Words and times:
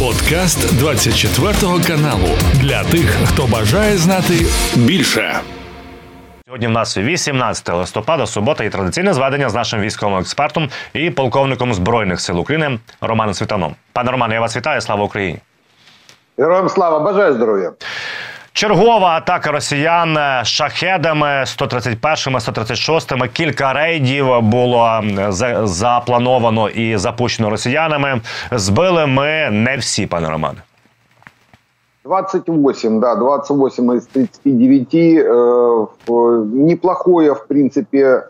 Подкаст 0.00 0.78
24 0.78 1.52
каналу 1.86 2.28
для 2.54 2.84
тих, 2.84 3.16
хто 3.24 3.46
бажає 3.46 3.96
знати 3.96 4.34
більше. 4.76 5.40
Сьогодні 6.46 6.66
в 6.66 6.70
нас 6.70 6.98
18 6.98 7.68
листопада, 7.68 8.26
субота 8.26 8.64
і 8.64 8.70
традиційне 8.70 9.14
зведення 9.14 9.48
з 9.48 9.54
нашим 9.54 9.80
військовим 9.80 10.18
експертом 10.18 10.70
і 10.94 11.10
полковником 11.10 11.74
збройних 11.74 12.20
сил 12.20 12.40
України 12.40 12.78
Романом 13.00 13.34
Світаном. 13.34 13.74
Пане 13.92 14.10
Романе, 14.10 14.34
я 14.34 14.40
вас 14.40 14.56
вітаю. 14.56 14.80
Слава 14.80 15.04
Україні! 15.04 15.38
Героям 16.38 16.68
слава, 16.68 16.98
бажаю 16.98 17.34
здоров'я. 17.34 17.72
Чергова 18.56 19.08
атака 19.08 19.52
росіян 19.52 20.16
шахедами 20.44 21.42
131 21.46 22.40
136 22.40 23.12
Кілька 23.32 23.72
рейдів 23.72 24.42
було 24.42 25.02
заплановано 25.62 26.68
і 26.68 26.96
запущено 26.96 27.50
росіянами. 27.50 28.20
Збили 28.52 29.06
ми 29.06 29.50
не 29.50 29.76
всі, 29.76 30.06
пане 30.06 30.30
Романе. 30.30 30.58
28, 32.04 33.00
да, 33.00 33.14
28 33.14 33.90
из 33.92 34.06
39. 34.06 34.94
Э, 34.94 35.86
неплохое, 36.54 37.32
в 37.32 37.46
принципе, 37.46 37.98
Э, 37.98 38.22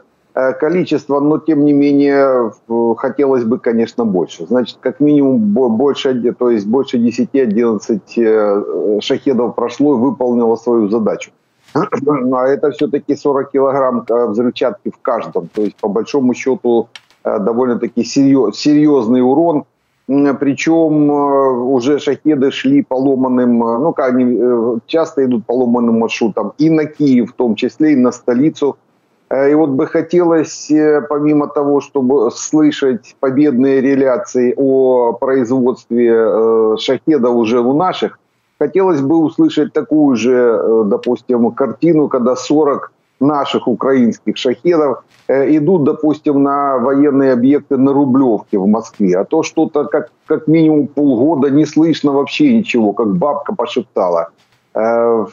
количество, 0.61 1.21
но 1.21 1.39
тем 1.39 1.65
не 1.65 1.73
менее 1.73 2.53
хотелось 2.99 3.45
бы, 3.45 3.59
конечно, 3.59 4.05
больше. 4.05 4.47
Значит, 4.47 4.77
как 4.81 5.01
минимум 5.01 5.39
больше, 5.39 6.35
то 6.39 6.51
есть 6.51 6.67
больше 6.67 6.99
10-11 6.99 8.01
э, 8.19 9.01
шахедов 9.01 9.55
прошло 9.55 9.95
и 9.95 9.99
выполнило 9.99 10.57
свою 10.57 10.89
задачу. 10.89 11.31
А 11.75 12.47
это 12.49 12.71
все-таки 12.71 13.17
40 13.17 13.51
килограмм 13.51 14.05
э, 14.07 14.27
взрывчатки 14.27 14.91
в 14.91 14.99
каждом. 15.01 15.49
То 15.55 15.63
есть, 15.63 15.77
по 15.77 15.89
большому 15.89 16.35
счету, 16.35 16.89
довольно-таки 17.25 18.05
серьезный 18.05 19.23
урон. 19.23 19.65
Причем 20.07 21.11
уже 21.11 21.99
шахеды 21.99 22.53
шли 22.53 22.83
поломанным, 22.83 23.59
ну 23.59 23.93
как 23.93 24.15
они 24.15 24.39
часто 24.87 25.25
идут 25.25 25.47
поломанным 25.47 25.99
маршрутом 25.99 26.53
и 26.59 26.71
на 26.71 26.85
Киев 26.85 27.33
в 27.33 27.35
том 27.35 27.57
числе, 27.57 27.95
и 27.95 27.97
на 27.97 28.13
столицу– 28.13 28.77
Э, 28.86 28.86
и 29.31 29.55
вот 29.55 29.71
бы 29.71 29.87
хотелось, 29.87 30.71
э, 30.71 31.03
помимо 31.09 31.49
того, 31.49 31.81
чтобы 31.81 32.31
слышать 32.31 33.17
победные 33.19 33.81
реляции 33.81 34.55
о 34.57 35.15
производстве 35.15 36.13
э, 36.15 36.77
шахеда 36.79 37.31
уже 37.31 37.61
у 37.61 37.77
наших, 37.77 38.21
хотелось 38.59 39.01
бы 39.01 39.17
услышать 39.17 39.73
такую 39.73 40.17
же, 40.17 40.85
допустим, 40.85 41.51
картину, 41.51 42.09
когда 42.09 42.37
40 42.37 42.93
наших 43.19 43.67
украинских 43.67 44.37
шахедов 44.37 45.03
идут, 45.29 45.85
допустим, 45.85 46.43
на 46.43 46.79
военные 46.79 47.33
объекты 47.33 47.77
на 47.77 47.93
Рублевке 47.93 48.59
в 48.59 48.67
Москве. 48.67 49.19
А 49.19 49.25
то 49.25 49.43
что-то 49.43 49.87
как, 49.87 50.11
как 50.27 50.47
минимум 50.47 50.87
полгода 50.87 51.51
не 51.51 51.67
слышно 51.67 52.13
вообще 52.13 52.57
ничего, 52.57 52.93
как 52.93 53.17
бабка 53.17 53.55
пошептала. 53.55 54.31
Э, 54.77 55.25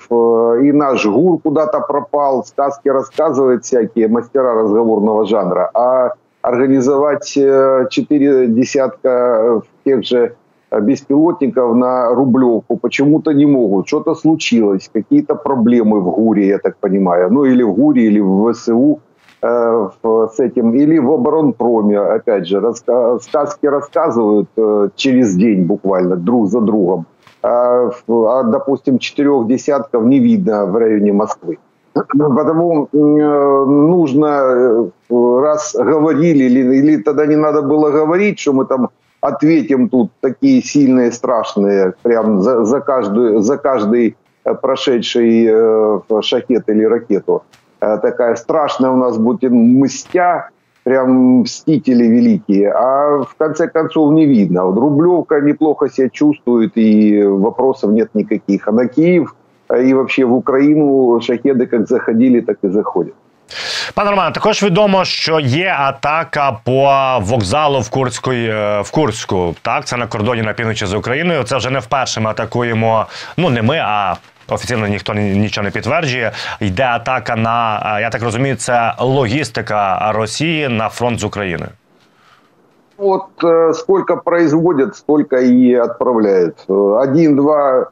и 0.62 0.72
наш 0.72 1.06
ГУР 1.06 1.40
куда-то 1.40 1.82
пропал, 1.82 2.46
сказки 2.46 2.88
рассказывают 2.88 3.66
всякие 3.66 4.08
мастера 4.08 4.54
разговорного 4.54 5.26
жанра, 5.26 5.70
а 5.74 6.14
организовать 6.42 7.38
э, 7.38 7.88
четыре 7.90 8.48
десятка 8.48 9.62
тех 9.84 10.06
же 10.06 10.36
беспилотников 10.72 11.76
на 11.76 12.16
Рублевку 12.16 12.78
почему-то 12.78 13.34
не 13.34 13.46
могут. 13.46 13.88
Что-то 13.88 14.16
случилось, 14.16 14.90
какие-то 14.94 15.36
проблемы 15.36 16.00
в 16.00 16.10
ГУРе, 16.12 16.48
я 16.48 16.58
так 16.58 16.78
понимаю. 16.78 17.30
Ну 17.30 17.44
или 17.44 17.64
в 17.64 17.74
ГУРе, 17.74 18.02
или 18.02 18.22
в 18.22 18.54
ВСУ 18.54 19.02
э, 19.42 19.90
с 20.04 20.40
этим, 20.40 20.74
или 20.74 21.00
в 21.00 21.12
оборонпроме, 21.12 22.00
опять 22.00 22.48
же, 22.48 22.60
раска- 22.60 23.20
сказки 23.20 23.66
рассказывают 23.66 24.48
э, 24.56 24.90
через 24.96 25.36
день 25.36 25.66
буквально 25.66 26.16
друг 26.16 26.48
за 26.48 26.62
другом 26.62 27.06
а, 27.44 27.90
а, 28.08 28.44
допустим, 28.44 29.00
четырех 29.00 29.48
десятков 29.48 30.04
не 30.06 30.20
видно 30.20 30.66
в 30.66 30.78
районе 30.78 31.12
Москвы. 31.12 31.58
Потому 31.94 32.88
э, 32.92 32.98
нужно, 32.98 34.26
э, 35.10 35.42
раз 35.42 35.76
говорили, 35.76 36.46
или, 36.46 36.76
или 36.78 37.02
тогда 37.04 37.26
не 37.26 37.36
надо 37.36 37.62
было 37.62 37.92
говорить, 37.92 38.40
что 38.40 38.54
мы 38.54 38.66
там 38.66 38.90
ответим 39.22 39.90
тут 39.90 40.12
такие 40.22 40.64
сильные, 40.64 41.12
страшные, 41.12 41.94
прям 42.02 42.42
за, 42.42 42.64
за, 42.64 42.80
каждую, 42.80 43.42
за 43.42 43.58
каждый 43.58 44.16
э, 44.46 44.56
прошедший 44.56 46.02
шахет 46.22 46.70
или 46.70 46.84
ракету. 46.86 47.44
Такая 47.80 48.36
страшная 48.38 48.92
у 48.92 48.96
нас 48.96 49.18
будет 49.18 49.52
мстя, 49.52 50.50
прям 50.84 51.42
мстители 51.42 52.04
великие, 52.04 52.72
а 52.72 53.24
в 53.24 53.36
конце 53.38 53.68
концов 53.68 54.14
не 54.14 54.26
видно. 54.26 54.66
Вот 54.66 54.78
Рублевка 54.78 55.42
неплохо 55.42 55.90
себя 55.90 56.10
чувствует, 56.10 56.78
и 56.78 57.24
вопросов 57.24 57.92
нет 57.92 58.10
никаких. 58.16 58.68
А 58.68 58.72
на 58.72 58.88
Киев 58.88 59.36
и 59.82 59.94
вообще 59.94 60.26
в 60.26 60.34
Україну 60.34 61.20
шахеди 61.22 61.70
як 61.72 61.88
заходили, 61.88 62.42
так 62.42 62.58
і 62.64 62.68
заходять. 62.68 63.14
Пане 63.94 64.10
Романе, 64.10 64.32
також 64.32 64.64
відомо, 64.64 65.06
що 65.06 65.40
є 65.40 65.76
атака 65.80 66.60
по 66.66 66.94
вокзалу 67.22 67.80
в 67.80 67.90
Курської 67.90 68.50
в 68.82 68.92
Курську. 68.92 69.56
Так, 69.62 69.86
це 69.86 69.98
на 69.98 70.08
кордоні 70.08 70.42
на 70.42 70.54
півночі 70.54 70.86
з 70.86 70.94
Україною. 70.94 71.44
Це 71.44 71.58
вже 71.58 71.70
не 71.70 71.80
вперше 71.80 72.22
ми 72.22 72.30
атакуємо. 72.30 73.06
Ну 73.38 73.50
не 73.50 73.62
ми, 73.62 73.78
а 73.78 74.16
Офіційно 74.51 74.89
ніхто 74.89 75.15
нічого 75.15 75.65
не 75.65 75.71
підтверджує. 75.71 76.33
Йде 76.61 76.85
атака 76.85 77.37
на 77.37 78.01
я 78.01 78.11
так 78.11 78.23
розумію, 78.23 78.57
це 78.57 78.95
логістика 78.99 80.13
Росії 80.13 80.69
на 80.69 80.89
фронт 80.89 81.21
з 81.21 81.25
України. 81.25 81.67
Вот 82.99 83.45
э, 83.45 83.75
сколько 83.75 84.17
производят, 84.17 84.97
столько 84.97 85.37
и 85.37 85.75
отправляют. 85.75 86.55
Один-два 86.69 87.91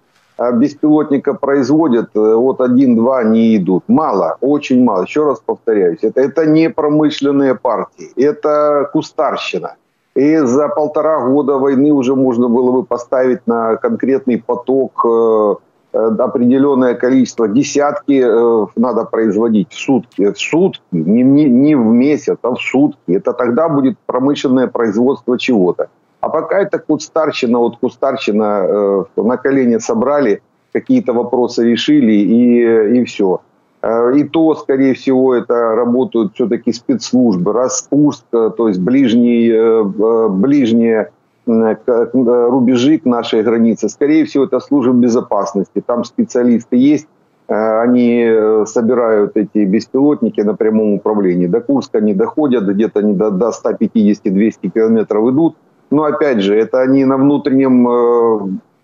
беспилотника 0.52 1.34
производят, 1.34 2.06
вот 2.14 2.60
один-два 2.60 3.22
не 3.24 3.56
идут. 3.56 3.84
Мало, 3.88 4.36
очень 4.40 4.84
мало. 4.84 5.02
Еще 5.02 5.24
раз 5.24 5.40
повторяюсь, 5.40 6.02
это, 6.02 6.20
это 6.20 6.44
не 6.46 6.68
промышленные 6.68 7.54
партии, 7.54 8.10
это 8.16 8.90
кустарщина. 8.92 9.76
И 10.16 10.36
за 10.38 10.68
полтора 10.68 11.20
года 11.20 11.58
войны 11.58 11.92
уже 11.92 12.14
можно 12.14 12.48
было 12.48 12.72
бы 12.72 12.82
поставить 12.82 13.46
на 13.46 13.76
конкретный 13.76 14.42
поток 14.46 15.04
э, 15.04 15.06
Э, 15.08 15.54
определенное 15.93 16.95
количество, 16.95 17.47
десятки 17.47 18.21
э, 18.23 18.67
надо 18.75 19.05
производить 19.05 19.71
в 19.71 19.79
сутки. 19.79 20.31
В 20.31 20.39
сутки, 20.39 20.81
не, 20.91 21.23
не, 21.23 21.45
не 21.45 21.75
в 21.75 21.85
месяц, 21.85 22.37
а 22.41 22.51
в 22.51 22.59
сутки. 22.59 23.11
Это 23.11 23.33
тогда 23.33 23.67
будет 23.69 23.97
промышленное 24.05 24.67
производство 24.67 25.37
чего-то. 25.37 25.89
А 26.21 26.29
пока 26.29 26.61
это 26.61 26.79
кустарщина, 26.79 27.59
вот 27.59 27.77
кустарщина 27.77 28.65
э, 28.67 29.03
на 29.17 29.37
колени 29.37 29.79
собрали, 29.79 30.41
какие-то 30.71 31.13
вопросы 31.13 31.69
решили 31.69 32.13
и, 32.13 32.99
и 32.99 33.03
все. 33.03 33.41
Э, 33.81 34.13
и 34.15 34.23
то, 34.23 34.55
скорее 34.55 34.93
всего, 34.93 35.35
это 35.35 35.75
работают 35.75 36.33
все-таки 36.35 36.71
спецслужбы. 36.71 37.51
Распуск, 37.51 38.23
то 38.31 38.67
есть 38.67 38.79
ближние, 38.79 39.83
ближние 39.83 41.11
рубежи 41.45 42.97
к 42.99 43.05
нашей 43.05 43.43
границе. 43.43 43.89
Скорее 43.89 44.25
всего, 44.25 44.45
это 44.45 44.59
служба 44.59 44.93
безопасности. 44.93 45.83
Там 45.85 46.03
специалисты 46.03 46.77
есть, 46.77 47.07
э, 47.47 47.81
они 47.81 48.23
э, 48.25 48.65
собирают 48.67 49.35
эти 49.35 49.65
беспилотники 49.65 50.41
на 50.41 50.53
прямом 50.53 50.93
управлении. 50.93 51.47
До 51.47 51.61
Курска 51.61 51.97
они 51.97 52.13
доходят, 52.13 52.63
где-то 52.65 52.99
они 52.99 53.13
до, 53.13 53.31
до 53.31 53.49
150-200 53.49 54.69
километров 54.73 55.29
идут. 55.29 55.55
Но 55.89 56.03
опять 56.03 56.41
же, 56.41 56.55
это 56.55 56.81
они 56.81 57.05
на 57.05 57.17
внутреннем, 57.17 57.87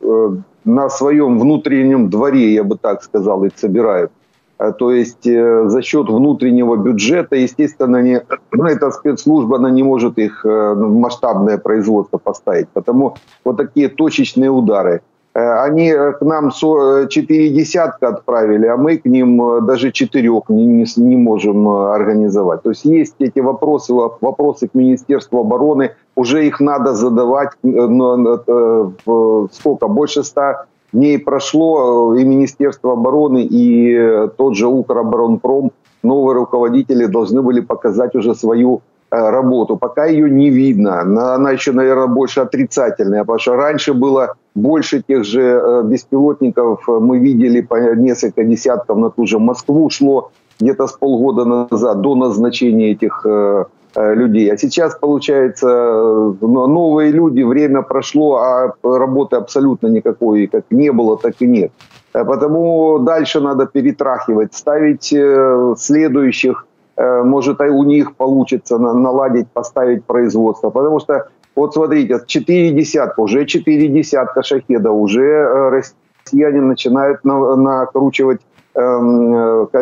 э, 0.02 0.30
на 0.66 0.90
своем 0.90 1.40
внутреннем 1.40 2.10
дворе, 2.10 2.54
я 2.54 2.64
бы 2.64 2.78
так 2.78 3.04
сказал, 3.04 3.44
их 3.44 3.54
собирают. 3.56 4.12
Э, 4.60 4.72
то 4.78 4.92
есть 4.92 5.28
э, 5.28 5.68
за 5.68 5.82
счет 5.82 6.10
внутреннего 6.10 6.76
бюджета, 6.76 7.36
естественно, 7.36 8.02
не, 8.02 8.22
ну, 8.52 8.66
эта 8.66 8.92
спецслужба 8.92 9.58
она 9.58 9.70
не 9.70 9.84
может 9.84 10.18
их 10.18 10.46
э, 10.46 10.74
в 10.74 11.00
масштабное 11.00 11.58
производство 11.58 12.18
поставить. 12.18 12.70
Потому 12.70 13.16
вот 13.44 13.58
такие 13.58 13.90
точечные 13.90 14.50
удары. 14.50 15.02
Они 15.34 15.92
к 15.92 16.18
нам 16.22 16.50
четыре 16.50 17.50
десятка 17.50 18.08
отправили, 18.08 18.66
а 18.66 18.76
мы 18.76 18.98
к 18.98 19.06
ним 19.06 19.68
даже 19.68 19.92
четырех 19.92 20.50
не, 20.50 20.66
не, 20.66 20.86
не 20.96 21.16
можем 21.16 21.68
организовать. 21.70 22.64
То 22.64 22.72
есть 22.72 22.86
есть 22.86 23.16
эти 23.20 23.40
вопросы, 23.42 23.94
вопросы 23.94 24.68
к 24.68 24.74
Министерству 24.74 25.42
обороны, 25.42 25.92
уже 26.16 26.48
их 26.48 26.60
надо 26.60 26.96
задавать, 26.96 27.52
сколько, 29.52 29.88
больше 29.88 30.24
ста 30.24 30.66
дней 30.94 31.20
прошло, 31.20 32.16
э, 32.16 32.22
и 32.22 32.24
Министерство 32.24 32.94
обороны, 32.94 33.44
и 33.44 33.94
э, 33.94 34.30
тот 34.38 34.56
же 34.56 34.68
Укроборонпром, 34.68 35.72
новые 36.04 36.36
руководители 36.36 37.06
должны 37.06 37.42
были 37.42 37.62
показать 37.62 38.16
уже 38.16 38.36
свою 38.36 38.82
э, 39.12 39.30
работу. 39.30 39.78
Пока 39.78 40.06
ее 40.06 40.30
не 40.30 40.50
видно. 40.50 41.02
Она 41.02 41.52
еще, 41.52 41.72
наверное, 41.72 42.08
больше 42.08 42.42
отрицательная, 42.42 43.22
потому 43.22 43.40
что 43.40 43.56
раньше 43.56 43.94
было 43.94 44.36
больше 44.56 45.04
тех 45.08 45.24
же 45.24 45.84
беспилотников. 45.86 46.88
Мы 46.88 47.20
видели 47.20 47.62
по 47.62 47.96
несколько 47.96 48.44
десятков 48.44 48.98
на 48.98 49.10
ту 49.10 49.26
же 49.26 49.40
Москву 49.40 49.90
шло 49.90 50.32
где-то 50.60 50.88
с 50.88 50.94
полгода 50.94 51.46
назад 51.46 52.02
до 52.02 52.16
назначения 52.16 52.92
этих 52.92 53.26
людей. 53.98 54.52
А 54.52 54.58
сейчас, 54.58 54.96
получается, 54.96 55.68
новые 56.42 57.12
люди, 57.12 57.42
время 57.42 57.82
прошло, 57.82 58.36
а 58.36 58.74
работы 58.84 59.38
абсолютно 59.38 59.88
никакой, 59.88 60.48
как 60.48 60.66
не 60.70 60.92
было, 60.92 61.18
так 61.18 61.34
и 61.40 61.48
нет. 61.48 61.72
Потому 62.12 63.00
дальше 63.00 63.42
надо 63.42 63.66
перетрахивать, 63.66 64.54
ставить 64.54 65.14
следующих 65.80 66.68
Э, 66.98 67.22
может, 67.24 67.62
у 67.62 67.84
них 67.84 68.16
получится 68.16 68.78
наладить, 68.78 69.48
поставить 69.52 70.04
производство. 70.04 70.72
Потому 70.72 71.00
что, 71.00 71.30
вот 71.56 71.74
смотрите, 71.74 72.20
четыре 72.26 72.72
десятка, 72.72 73.22
уже 73.22 73.46
четыре 73.46 73.88
десятка 73.88 74.42
шахеда, 74.44 74.92
уже 74.92 75.24
э, 75.24 75.82
россияне 76.26 76.62
начинают 76.62 77.24
накручивать 77.24 78.42
э, 78.42 78.44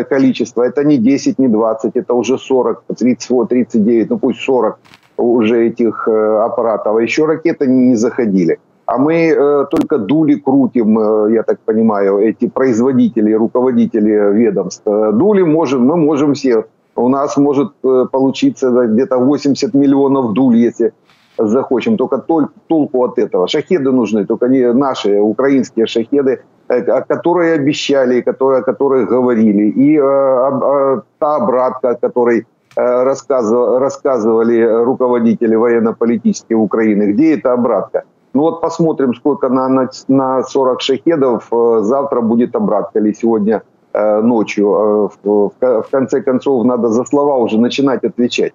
количество. 0.09 0.63
Это 0.63 0.83
не 0.83 0.97
10, 0.97 1.39
не 1.39 1.47
20, 1.47 1.95
это 1.95 2.13
уже 2.13 2.37
40, 2.37 2.83
30, 2.97 3.49
39, 3.49 4.09
ну 4.09 4.17
пусть 4.17 4.39
40 4.39 4.79
уже 5.17 5.67
этих 5.67 6.07
аппаратов. 6.07 6.95
А 6.95 7.01
еще 7.01 7.25
ракеты 7.25 7.67
не 7.67 7.95
заходили. 7.95 8.57
А 8.85 8.97
мы 8.97 9.13
э, 9.13 9.65
только 9.71 9.97
дули 9.97 10.35
крутим, 10.35 10.99
э, 10.99 11.33
я 11.33 11.43
так 11.43 11.59
понимаю, 11.65 12.19
эти 12.19 12.47
производители, 12.47 13.33
руководители 13.33 14.31
ведомств. 14.31 14.83
Дули 14.85 15.41
можем, 15.41 15.87
мы 15.87 15.97
можем 15.97 16.33
все 16.33 16.65
у 16.95 17.09
нас 17.09 17.37
может 17.37 17.73
э, 17.83 18.05
получиться 18.11 18.69
где-то 18.87 19.17
80 19.17 19.73
миллионов 19.73 20.33
дуль, 20.33 20.55
если 20.55 20.93
захочем. 21.37 21.97
Только 21.97 22.17
тол- 22.17 22.49
толку 22.67 23.03
от 23.03 23.19
этого. 23.19 23.47
Шахеды 23.47 23.91
нужны, 23.91 24.25
только 24.25 24.47
не 24.47 24.73
наши, 24.73 25.19
украинские 25.19 25.87
шахеды, 25.87 26.31
э, 26.31 26.39
которые 26.67 27.53
обещали, 27.53 28.21
которые, 28.21 28.61
о 28.61 28.63
которых 28.63 29.09
говорили. 29.09 29.69
И 29.69 29.97
э, 29.97 31.01
та 31.19 31.35
обратка, 31.35 31.89
о 31.89 31.95
которой 31.95 32.45
рассказывали, 32.77 33.79
рассказывали 33.79 34.83
руководители 34.83 35.55
военно-политические 35.55 36.57
Украины. 36.57 37.13
Где 37.13 37.35
эта 37.35 37.53
обратка? 37.53 38.03
Ну 38.33 38.41
вот 38.41 38.59
посмотрим, 38.61 39.13
сколько 39.13 39.47
на, 39.47 39.69
на, 39.69 39.89
на 40.09 40.43
40 40.43 40.81
шахедов 40.81 41.47
завтра 41.81 42.19
будет 42.19 42.53
обратка 42.53 42.99
или 42.99 43.13
сегодня 43.13 43.61
Э, 43.97 44.21
ночью. 44.21 45.09
Э, 45.23 45.49
в 45.61 45.89
конце 45.91 46.21
концов, 46.21 46.65
надо 46.65 46.89
за 46.89 47.05
слова 47.05 47.37
уже 47.37 47.57
начинать 47.57 48.03
отвечать. 48.03 48.53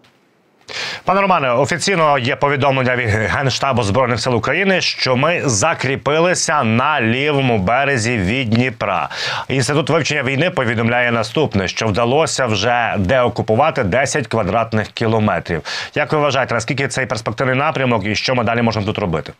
Пане 1.06 1.22
Романе, 1.22 1.52
офіційно 1.52 2.18
є 2.18 2.36
повідомлення 2.36 2.96
від 2.96 3.10
Генштабу 3.10 3.84
збройних 3.84 4.20
сил 4.20 4.36
України, 4.36 4.82
що 4.82 5.16
ми 5.16 5.42
закріпилися 5.46 6.64
на 6.64 7.02
лівому 7.02 7.58
березі 7.58 8.18
від 8.18 8.50
Дніпра. 8.50 9.10
Інститут 9.48 9.90
вивчення 9.90 10.24
війни 10.24 10.50
повідомляє 10.50 11.12
наступне: 11.12 11.68
що 11.68 11.88
вдалося 11.88 12.46
вже 12.46 12.96
деокупувати 13.00 13.84
10 13.84 14.28
квадратних 14.28 14.88
кілометрів. 14.88 15.62
Як 15.96 16.14
ви 16.14 16.20
вважаєте, 16.20 16.54
наскільки 16.54 16.88
цей 16.88 17.06
перспективний 17.06 17.56
напрямок 17.56 18.06
і 18.06 18.16
що 18.16 18.36
ми 18.36 18.44
далі 18.44 18.62
можемо 18.62 18.86
тут 18.86 19.00
робити? 19.00 19.34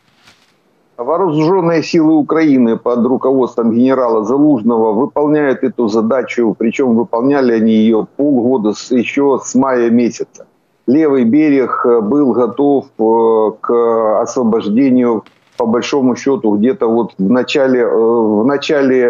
Вооруженные 0.96 1.82
силы 1.82 2.14
Украины 2.14 2.76
под 2.78 3.06
руководством 3.06 3.72
генерала 3.72 4.24
Залужного 4.24 4.92
выполняют 4.92 5.62
эту 5.62 5.88
задачу, 5.88 6.56
причем 6.58 6.94
выполняли 6.94 7.52
они 7.52 7.72
ее 7.72 8.06
полгода 8.16 8.72
еще 8.90 9.38
с 9.44 9.54
мая 9.54 9.90
месяца. 9.90 10.46
Левый 10.91 11.23
берег 11.23 11.85
э, 11.85 12.01
был 12.01 12.33
готов 12.33 12.87
э, 12.99 13.51
к 13.61 14.21
освобождению, 14.21 15.23
по 15.55 15.65
большому 15.65 16.17
счету, 16.17 16.57
где-то 16.57 16.87
вот 16.87 17.13
в 17.17 17.29
начале, 17.31 17.79
э, 17.79 17.95
в 17.95 18.45
начале 18.45 19.03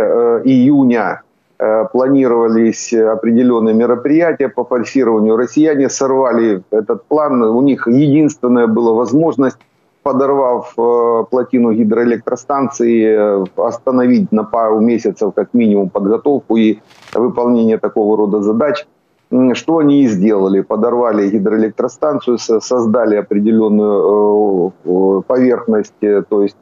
июня 0.46 1.22
планировались 1.92 2.92
определенные 2.92 3.76
мероприятия 3.76 4.50
по 4.50 4.64
форсированию. 4.64 5.38
Россияне 5.38 5.90
сорвали 5.90 6.64
этот 6.72 7.04
план. 7.06 7.44
У 7.44 7.62
них 7.62 7.88
единственная 7.88 8.66
была 8.66 8.94
возможность 8.94 9.60
подорвав 10.02 10.74
плотину 11.30 11.72
гидроэлектростанции, 11.72 13.46
остановить 13.64 14.32
на 14.32 14.44
пару 14.44 14.80
месяцев 14.80 15.34
как 15.36 15.54
минимум 15.54 15.90
подготовку 15.90 16.58
и 16.58 16.80
выполнение 17.14 17.78
такого 17.78 18.18
рода 18.18 18.42
задач. 18.42 18.88
Что 19.54 19.78
они 19.78 20.04
и 20.04 20.08
сделали. 20.08 20.62
Подорвали 20.62 21.30
гидроэлектростанцию, 21.30 22.38
создали 22.38 23.16
определенную 23.16 24.74
э, 24.84 25.22
поверхность, 25.26 25.94
то 26.00 26.42
есть 26.42 26.58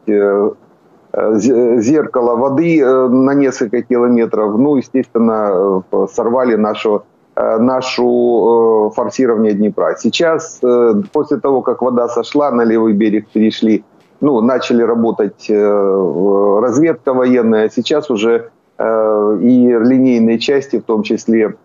зеркало 1.12 2.36
воды 2.36 2.86
на 2.86 3.34
несколько 3.34 3.82
километров. 3.82 4.56
Ну, 4.60 4.76
естественно, 4.76 5.84
сорвали 6.14 6.56
нашу 6.56 7.04
Э, 7.40 7.58
нашу 7.58 8.90
э, 8.92 8.96
форсирование 8.96 9.54
Днепра. 9.54 9.96
Сейчас, 9.98 10.60
э, 10.62 10.94
после 11.14 11.38
того, 11.38 11.62
как 11.62 11.82
вода 11.82 12.10
сошла, 12.10 12.52
на 12.52 12.64
левый 12.66 12.92
берег 12.92 13.30
перешли, 13.30 13.86
ну, 14.20 14.42
начали 14.42 14.84
работать 14.84 15.50
разведка 15.50 17.14
военная, 17.14 17.68
а 17.68 17.70
сейчас 17.70 18.10
уже 18.10 18.50
и 18.78 19.78
линейные 19.82 20.40
части, 20.40 20.80
в 20.80 20.84
том 20.84 21.04
числе 21.04 21.56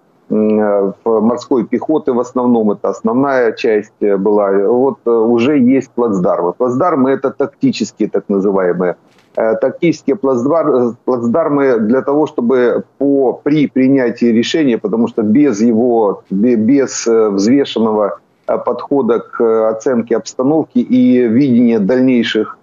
морской 1.05 1.65
пехоты 1.65 2.13
в 2.13 2.21
основном, 2.21 2.73
это 2.73 2.89
основная 2.89 3.53
часть 3.53 4.01
была, 4.01 4.51
вот 4.53 5.07
уже 5.07 5.59
есть 5.59 5.91
плацдармы. 5.91 6.53
Плацдармы 6.53 7.11
это 7.11 7.31
тактические 7.31 8.09
так 8.09 8.29
называемые. 8.29 8.97
Э, 9.37 9.57
тактические 9.57 10.15
плацдармы 10.17 11.79
для 11.81 12.03
того, 12.03 12.27
чтобы 12.27 12.85
по, 12.99 13.33
при 13.33 13.67
принятии 13.67 14.27
решения, 14.27 14.79
потому 14.79 15.09
что 15.09 15.23
без 15.23 15.61
его, 15.61 16.23
без 16.31 17.05
э, 17.09 17.31
взвешенного 17.31 18.21
э, 18.47 18.59
подхода 18.59 19.19
к 19.19 19.69
оценке 19.71 20.17
обстановки 20.17 20.79
и 20.79 21.27
видения 21.27 21.79
дальнейших 21.79 22.59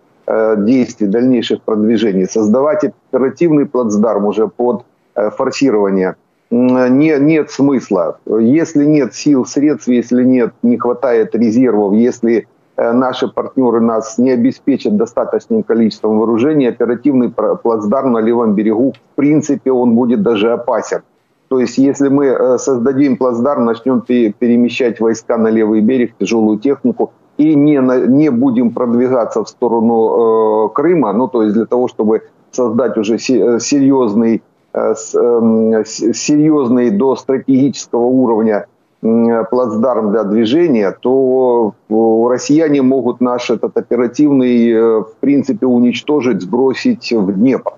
действий, 0.58 1.08
дальнейших 1.08 1.62
продвижений, 1.62 2.26
создавать 2.26 2.86
оперативный 2.86 3.66
плацдарм 3.66 4.26
уже 4.26 4.48
под 4.48 4.86
форсирование 5.14 6.16
не, 6.52 7.18
нет 7.20 7.50
смысла. 7.50 8.20
Если 8.26 8.86
нет 8.86 9.16
сил, 9.16 9.46
средств, 9.46 9.88
если 9.88 10.24
нет, 10.24 10.54
не 10.62 10.78
хватает 10.78 11.34
резервов, 11.34 11.94
если 11.94 12.48
Э, 12.82 12.94
наши 12.94 13.28
партнеры 13.28 13.80
нас 13.80 14.18
не 14.18 14.32
обеспечат 14.32 14.96
достаточным 14.96 15.62
количеством 15.62 16.18
вооружений, 16.18 16.68
оперативный 16.68 17.30
плацдарм 17.30 18.14
на 18.14 18.20
левом 18.20 18.56
берегу, 18.56 18.94
в 18.94 19.16
принципе, 19.16 19.72
он 19.72 19.96
будет 19.96 20.24
даже 20.24 20.52
опасен. 20.52 21.02
То 21.50 21.60
есть, 21.60 21.78
если 21.78 22.08
мы 22.08 22.26
э, 22.28 22.58
создадим 22.58 23.18
плацдарм, 23.18 23.66
начнем 23.66 24.02
перемещать 24.02 25.00
войска 25.00 25.38
на 25.38 25.50
левый 25.50 25.82
берег, 25.82 26.14
тяжелую 26.20 26.60
технику, 26.60 27.12
и 27.38 27.56
не, 27.56 27.78
не 28.08 28.32
будем 28.32 28.72
продвигаться 28.72 29.44
в 29.44 29.50
сторону 29.50 30.66
э, 30.66 30.70
Крыма, 30.74 31.14
ну, 31.14 31.28
то 31.28 31.44
есть 31.44 31.54
для 31.54 31.66
того, 31.66 31.88
чтобы 31.88 32.24
создать 32.52 32.98
уже 32.98 33.16
э, 33.16 33.60
серьезный, 33.60 34.42
серьезный 34.74 36.92
до 36.92 37.16
стратегического 37.16 38.06
уровня 38.06 38.68
плацдарм 39.02 40.12
для 40.12 40.24
движения, 40.24 40.96
то 41.00 41.74
россияне 41.90 42.82
могут 42.82 43.20
наш 43.20 43.50
этот 43.50 43.76
оперативный, 43.76 44.72
э, 44.72 45.00
в 45.02 45.16
принципе, 45.20 45.66
уничтожить, 45.66 46.42
сбросить 46.42 47.12
в 47.12 47.34
Днепр. 47.34 47.74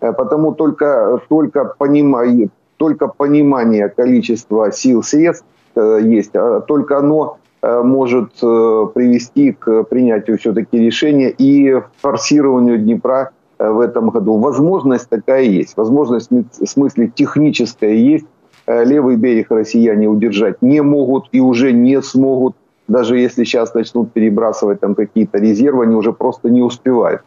Э, 0.00 0.12
потому 0.12 0.52
только, 0.52 1.20
только, 1.28 1.74
понимание, 1.78 2.50
только 2.76 3.08
понимание 3.08 3.88
количества 3.88 4.70
сил, 4.70 5.02
средств 5.02 5.46
э, 5.76 6.00
есть, 6.02 6.36
а 6.36 6.60
только 6.60 6.98
оно 6.98 7.38
может 7.62 8.38
привести 8.38 9.50
к 9.50 9.84
принятию 9.84 10.38
все-таки 10.38 10.78
решения 10.78 11.30
и 11.30 11.80
форсированию 12.00 12.78
Днепра 12.78 13.32
в 13.58 13.80
этом 13.80 14.10
году. 14.10 14.38
Возможность 14.38 15.08
такая 15.08 15.42
есть. 15.42 15.76
Возможность 15.76 16.30
в 16.30 16.66
смысле 16.66 17.12
техническая 17.14 17.92
есть 17.92 18.26
Э, 18.66 18.84
левый 18.84 19.16
берег 19.16 19.50
россияне 19.50 20.08
удержать 20.08 20.60
не 20.60 20.82
могут 20.82 21.28
и 21.32 21.40
уже 21.40 21.72
не 21.72 22.02
смогут. 22.02 22.56
Даже 22.88 23.18
если 23.18 23.44
сейчас 23.44 23.74
начнут 23.74 24.12
перебрасывать 24.12 24.80
там 24.80 24.94
какие-то 24.94 25.38
резервы, 25.38 25.84
они 25.84 25.94
уже 25.94 26.12
просто 26.12 26.50
не 26.50 26.62
успевают. 26.62 27.22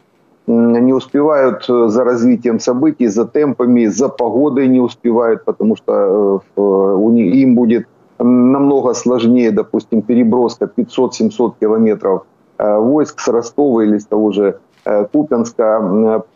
Не 0.48 0.94
успевают 0.94 1.66
э, 1.70 1.88
за 1.88 2.04
развитием 2.04 2.60
событий, 2.60 3.08
за 3.08 3.26
темпами, 3.26 3.86
за 3.86 4.10
погодой 4.10 4.68
не 4.68 4.82
успевают, 4.82 5.46
потому 5.46 5.78
что 5.78 6.42
э, 6.58 7.18
им 7.18 7.56
будет 7.56 7.88
намного 8.18 8.94
сложнее, 8.94 9.52
допустим, 9.52 10.02
переброска 10.02 10.66
500-700 10.66 11.54
километров 11.60 12.24
войск 12.58 13.22
с 13.22 13.28
Ростова 13.30 13.86
или 13.86 13.98
с 13.98 14.06
того 14.06 14.34
же 14.34 14.60
Э, 14.90 15.06
Купенска 15.06 15.80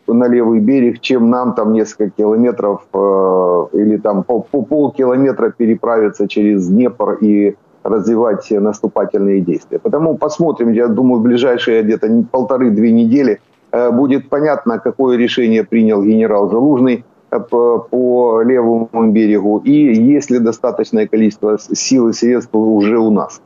на 0.06 0.28
левый 0.28 0.60
берег, 0.60 1.00
чем 1.00 1.28
нам 1.28 1.54
там 1.54 1.72
несколько 1.72 2.10
километров 2.10 2.82
э, 2.92 3.66
или 3.72 3.96
там 3.96 4.22
по, 4.22 4.40
по 4.40 4.62
полкилометра 4.62 5.50
переправиться 5.50 6.28
через 6.28 6.68
Днепр 6.68 7.18
и 7.20 7.56
развивать 7.82 8.48
наступательные 8.52 9.40
действия. 9.40 9.80
Потому 9.80 10.16
посмотрим, 10.16 10.72
я 10.72 10.86
думаю, 10.86 11.20
в 11.20 11.22
ближайшие 11.24 11.82
где-то 11.82 12.08
полторы-две 12.30 12.92
недели 12.92 13.40
э, 13.72 13.90
будет 13.90 14.28
понятно, 14.28 14.78
какое 14.78 15.16
решение 15.16 15.64
принял 15.64 16.02
генерал 16.04 16.48
Залужный 16.48 17.04
по 17.30 18.42
левому 18.42 19.10
берегу 19.10 19.58
и 19.64 19.72
есть 19.72 20.30
ли 20.30 20.38
достаточное 20.38 21.08
количество 21.08 21.58
сил 21.58 22.08
и 22.08 22.12
средств 22.12 22.54
уже 22.54 22.98
у 22.98 23.10
нас. 23.10 23.40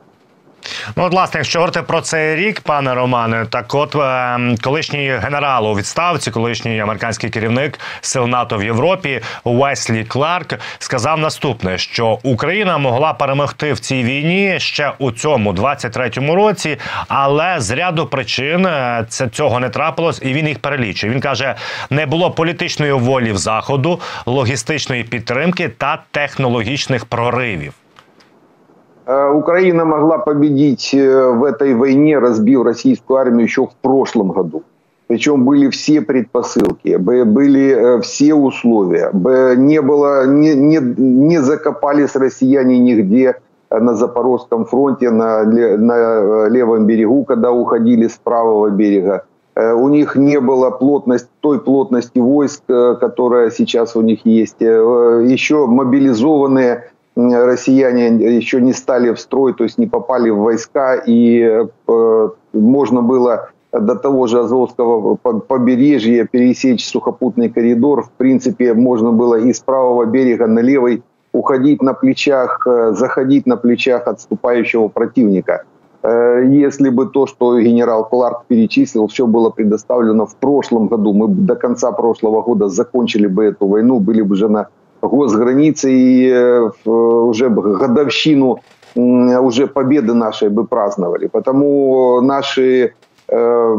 Ну, 0.95 1.03
от, 1.03 1.11
власне, 1.11 1.39
якщо 1.39 1.59
говорити 1.59 1.81
про 1.81 2.01
цей 2.01 2.35
рік, 2.35 2.61
пане 2.61 2.93
Романе, 2.93 3.45
так 3.49 3.75
от 3.75 3.95
е, 3.95 4.55
колишній 4.61 5.11
генерал 5.11 5.67
у 5.67 5.75
відставці, 5.75 6.31
колишній 6.31 6.79
американський 6.79 7.29
керівник 7.29 7.79
сил 8.01 8.27
НАТО 8.27 8.57
в 8.57 8.63
Європі 8.63 9.21
Уеслі 9.43 10.03
Кларк 10.03 10.59
сказав 10.79 11.19
наступне: 11.19 11.77
що 11.77 12.19
Україна 12.23 12.77
могла 12.77 13.13
перемогти 13.13 13.73
в 13.73 13.79
цій 13.79 14.03
війні 14.03 14.59
ще 14.59 14.91
у 14.99 15.11
цьому 15.11 15.53
23-му 15.53 16.35
році, 16.35 16.77
але 17.07 17.59
з 17.59 17.71
ряду 17.71 18.05
причин 18.05 18.65
е, 18.65 19.05
це 19.09 19.27
цього 19.27 19.59
не 19.59 19.69
трапилось, 19.69 20.21
і 20.23 20.33
він 20.33 20.47
їх 20.47 20.59
перелічує. 20.59 21.13
Він 21.13 21.21
каже: 21.21 21.55
не 21.89 22.05
було 22.05 22.31
політичної 22.31 22.91
волі 22.91 23.31
в 23.31 23.37
заходу, 23.37 23.99
логістичної 24.25 25.03
підтримки 25.03 25.69
та 25.69 25.99
технологічних 26.11 27.05
проривів. 27.05 27.73
Э, 29.09 29.31
Украина 29.31 29.85
могла 29.85 30.19
победить 30.19 30.93
э, 30.93 31.31
в 31.31 31.43
этой 31.43 31.73
войне, 31.73 32.19
разбив 32.19 32.63
российскую 32.63 33.17
армию 33.17 33.45
еще 33.45 33.65
в 33.65 33.73
прошлом 33.81 34.29
году. 34.29 34.61
Причем 35.07 35.45
были 35.45 35.69
все 35.69 36.01
предпосылки, 36.01 36.95
были 36.97 37.69
э, 37.71 38.01
все 38.01 38.35
условия. 38.35 39.09
Не, 39.55 39.81
было, 39.81 40.27
не, 40.27 40.53
не, 40.53 40.77
не 40.77 41.41
закопались 41.41 42.15
россияне 42.15 42.77
нигде 42.77 43.37
на 43.71 43.95
Запорожском 43.95 44.65
фронте, 44.65 45.09
на, 45.09 45.43
на 45.43 46.47
левом 46.47 46.85
берегу, 46.85 47.23
когда 47.23 47.51
уходили 47.51 48.07
с 48.07 48.19
правого 48.23 48.69
берега. 48.69 49.23
У 49.55 49.89
них 49.89 50.15
не 50.15 50.39
было 50.39 50.69
плотность, 50.69 51.29
той 51.41 51.59
плотности 51.59 52.19
войск, 52.19 52.61
которая 52.67 53.49
сейчас 53.49 53.95
у 53.95 54.01
них 54.01 54.25
есть. 54.25 54.61
Еще 54.61 55.65
мобилизованные 55.65 56.91
россияне 57.27 58.07
еще 58.35 58.61
не 58.61 58.73
стали 58.73 59.13
в 59.13 59.19
строй, 59.19 59.53
то 59.53 59.63
есть 59.63 59.77
не 59.77 59.87
попали 59.87 60.29
в 60.29 60.37
войска, 60.37 60.95
и 60.95 61.65
э, 61.87 62.29
можно 62.53 63.01
было 63.01 63.49
до 63.71 63.95
того 63.95 64.27
же 64.27 64.39
Азовского 64.39 65.15
побережья 65.15 66.25
пересечь 66.25 66.87
сухопутный 66.87 67.49
коридор. 67.49 68.03
В 68.03 68.11
принципе, 68.11 68.73
можно 68.73 69.11
было 69.11 69.35
из 69.35 69.59
правого 69.59 70.05
берега 70.05 70.47
на 70.47 70.59
левый 70.59 71.03
уходить 71.31 71.81
на 71.81 71.93
плечах, 71.93 72.65
э, 72.65 72.93
заходить 72.93 73.45
на 73.45 73.57
плечах 73.57 74.07
отступающего 74.07 74.87
противника. 74.87 75.63
Э, 76.01 76.43
если 76.47 76.89
бы 76.89 77.05
то, 77.07 77.27
что 77.27 77.59
генерал 77.59 78.07
Кларк 78.09 78.45
перечислил, 78.47 79.07
все 79.07 79.27
было 79.27 79.49
предоставлено 79.49 80.25
в 80.25 80.35
прошлом 80.35 80.87
году, 80.87 81.13
мы 81.13 81.27
до 81.27 81.55
конца 81.55 81.91
прошлого 81.91 82.41
года 82.41 82.69
закончили 82.69 83.27
бы 83.27 83.45
эту 83.45 83.67
войну, 83.67 83.99
были 83.99 84.21
бы 84.21 84.33
уже 84.33 84.47
на 84.47 84.69
госграницы 85.07 85.91
и 85.91 86.29
э, 86.29 86.69
уже 86.89 87.49
годовщину 87.49 88.59
уже 88.95 89.67
победы 89.67 90.13
нашей 90.13 90.49
бы 90.49 90.65
праздновали. 90.65 91.27
Потому 91.27 92.21
наши 92.21 92.93
э, 93.27 93.75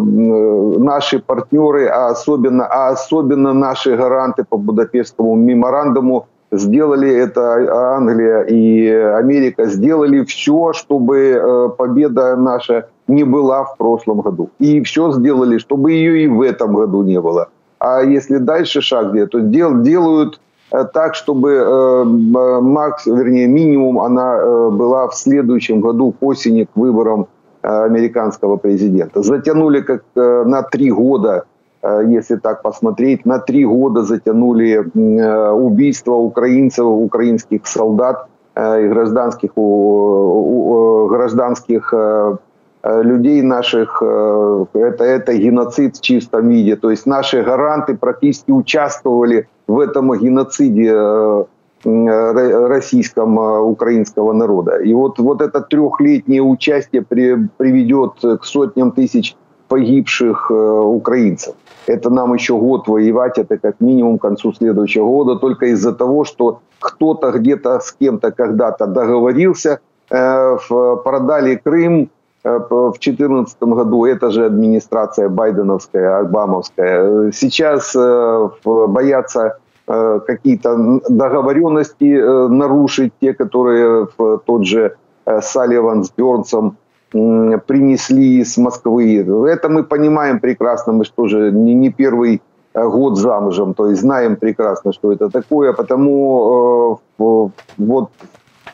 наши 0.78 1.18
партнеры, 1.18 1.86
а 1.86 2.10
особенно, 2.10 2.66
а 2.66 2.90
особенно 2.90 3.52
наши 3.52 3.96
гаранты 3.96 4.44
по 4.48 4.56
Будапештскому 4.56 5.34
меморандуму 5.34 6.26
сделали 6.52 7.10
это 7.10 7.96
Англия 7.96 8.42
и 8.42 8.88
Америка 8.88 9.66
сделали 9.66 10.24
все, 10.24 10.72
чтобы 10.72 11.16
э, 11.18 11.68
победа 11.76 12.36
наша 12.36 12.88
не 13.08 13.24
была 13.24 13.64
в 13.64 13.76
прошлом 13.76 14.20
году. 14.20 14.50
И 14.58 14.82
все 14.82 15.12
сделали, 15.12 15.58
чтобы 15.58 15.92
ее 15.92 16.24
и 16.24 16.28
в 16.28 16.42
этом 16.42 16.74
году 16.74 17.02
не 17.02 17.20
было. 17.20 17.48
А 17.78 18.02
если 18.02 18.38
дальше 18.38 18.80
шаг 18.80 19.12
где, 19.12 19.26
то 19.26 19.40
дел, 19.40 19.80
делают 19.80 20.40
так, 20.70 21.14
чтобы 21.14 21.52
э, 21.52 22.04
макс, 22.04 23.06
вернее, 23.06 23.46
минимум 23.48 23.98
она 24.00 24.36
э, 24.36 24.70
была 24.70 25.08
в 25.08 25.14
следующем 25.14 25.80
году 25.80 26.12
к 26.12 26.22
осени 26.22 26.64
к 26.64 26.76
выборам 26.76 27.26
американского 27.62 28.56
президента. 28.56 29.22
Затянули 29.22 29.82
как 29.82 30.02
на 30.14 30.62
три 30.62 30.90
года, 30.90 31.44
если 31.82 32.36
так 32.36 32.62
посмотреть, 32.62 33.26
на 33.26 33.38
три 33.38 33.66
года 33.66 34.02
затянули 34.02 34.78
убийство 35.52 36.14
украинцев, 36.14 36.86
украинских 36.86 37.66
солдат 37.66 38.28
и 38.56 38.88
гражданских, 38.88 39.50
гражданских 41.10 41.92
людей 42.82 43.42
наших, 43.42 44.02
это, 44.02 45.04
это 45.04 45.34
геноцид 45.34 45.96
в 45.96 46.00
чистом 46.00 46.48
виде. 46.48 46.76
То 46.76 46.90
есть 46.90 47.06
наши 47.06 47.42
гаранты 47.42 47.96
практически 47.96 48.50
участвовали 48.50 49.48
в 49.70 49.78
этом 49.78 50.12
геноциде 50.18 50.92
э, 50.92 51.44
э, 51.84 52.66
российском 52.68 53.38
э, 53.38 53.60
украинского 53.60 54.32
народа. 54.32 54.78
И 54.78 54.92
вот, 54.94 55.18
вот 55.18 55.40
это 55.40 55.60
трехлетнее 55.60 56.42
участие 56.42 57.02
при, 57.02 57.48
приведет 57.56 58.12
к 58.20 58.44
сотням 58.44 58.90
тысяч 58.90 59.36
погибших 59.68 60.50
украинцев. 60.50 61.54
Это 61.86 62.10
нам 62.10 62.34
еще 62.34 62.58
год 62.58 62.88
воевать, 62.88 63.38
это 63.38 63.56
как 63.56 63.80
минимум 63.80 64.18
к 64.18 64.22
концу 64.22 64.52
следующего 64.52 65.06
года, 65.06 65.36
только 65.36 65.66
из-за 65.66 65.92
того, 65.92 66.24
что 66.24 66.60
кто-то 66.80 67.30
где-то 67.30 67.78
с 67.78 67.92
кем-то 67.92 68.32
когда-то 68.32 68.86
договорился, 68.86 69.78
продали 70.08 71.54
Крым, 71.62 72.10
в 72.42 72.92
2014 72.92 73.62
году 73.62 74.06
это 74.06 74.30
же 74.30 74.46
администрация 74.46 75.28
байденовская, 75.28 76.20
обамовская. 76.20 77.32
Сейчас 77.32 77.94
боятся 77.94 79.58
Э, 79.92 80.20
какие-то 80.24 81.00
договоренности 81.08 82.16
э, 82.16 82.48
нарушить, 82.48 83.12
те, 83.20 83.34
которые 83.34 84.06
тот 84.46 84.64
же 84.64 84.94
э, 85.26 85.40
Салливан 85.42 86.04
с 86.04 86.12
Бернсом 86.16 86.76
принесли 87.10 88.40
из 88.40 88.56
Москвы. 88.56 89.26
Это 89.48 89.68
мы 89.68 89.82
понимаем 89.82 90.38
прекрасно, 90.38 90.92
мы 90.92 91.04
что 91.04 91.26
же 91.26 91.50
не, 91.50 91.74
не 91.74 91.90
первый 91.90 92.40
год 92.72 93.18
замужем, 93.18 93.74
то 93.74 93.88
есть 93.88 94.00
знаем 94.02 94.36
прекрасно, 94.36 94.92
что 94.92 95.10
это 95.10 95.28
такое, 95.28 95.72
потому 95.72 97.00
э, 97.18 97.48
вот 97.78 98.10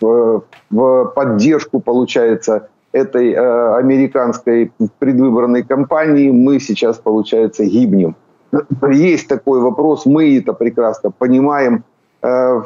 э, 0.02 0.40
в 0.70 1.04
поддержку, 1.14 1.80
получается, 1.80 2.68
этой 2.92 3.32
э, 3.32 3.76
американской 3.76 4.72
предвыборной 4.98 5.62
кампании 5.62 6.30
мы 6.30 6.60
сейчас, 6.60 6.98
получается, 6.98 7.64
гибнем 7.64 8.16
есть 8.90 9.28
такой 9.28 9.60
вопрос, 9.60 10.06
мы 10.06 10.38
это 10.38 10.52
прекрасно 10.52 11.10
понимаем, 11.10 11.84
э, 12.22 12.62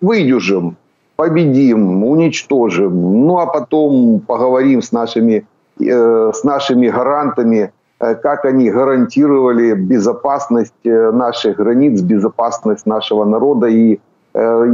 выдержим, 0.00 0.76
победим, 1.16 2.04
уничтожим, 2.04 3.26
ну 3.26 3.38
а 3.38 3.46
потом 3.46 4.20
поговорим 4.20 4.82
с 4.82 4.92
нашими, 4.92 5.46
э, 5.80 6.32
с 6.34 6.44
нашими 6.44 6.88
гарантами, 6.88 7.72
э, 7.98 8.14
как 8.14 8.44
они 8.44 8.70
гарантировали 8.70 9.74
безопасность 9.74 10.74
наших 10.84 11.56
границ, 11.56 12.00
безопасность 12.02 12.86
нашего 12.86 13.24
народа. 13.24 13.66
И 13.66 13.98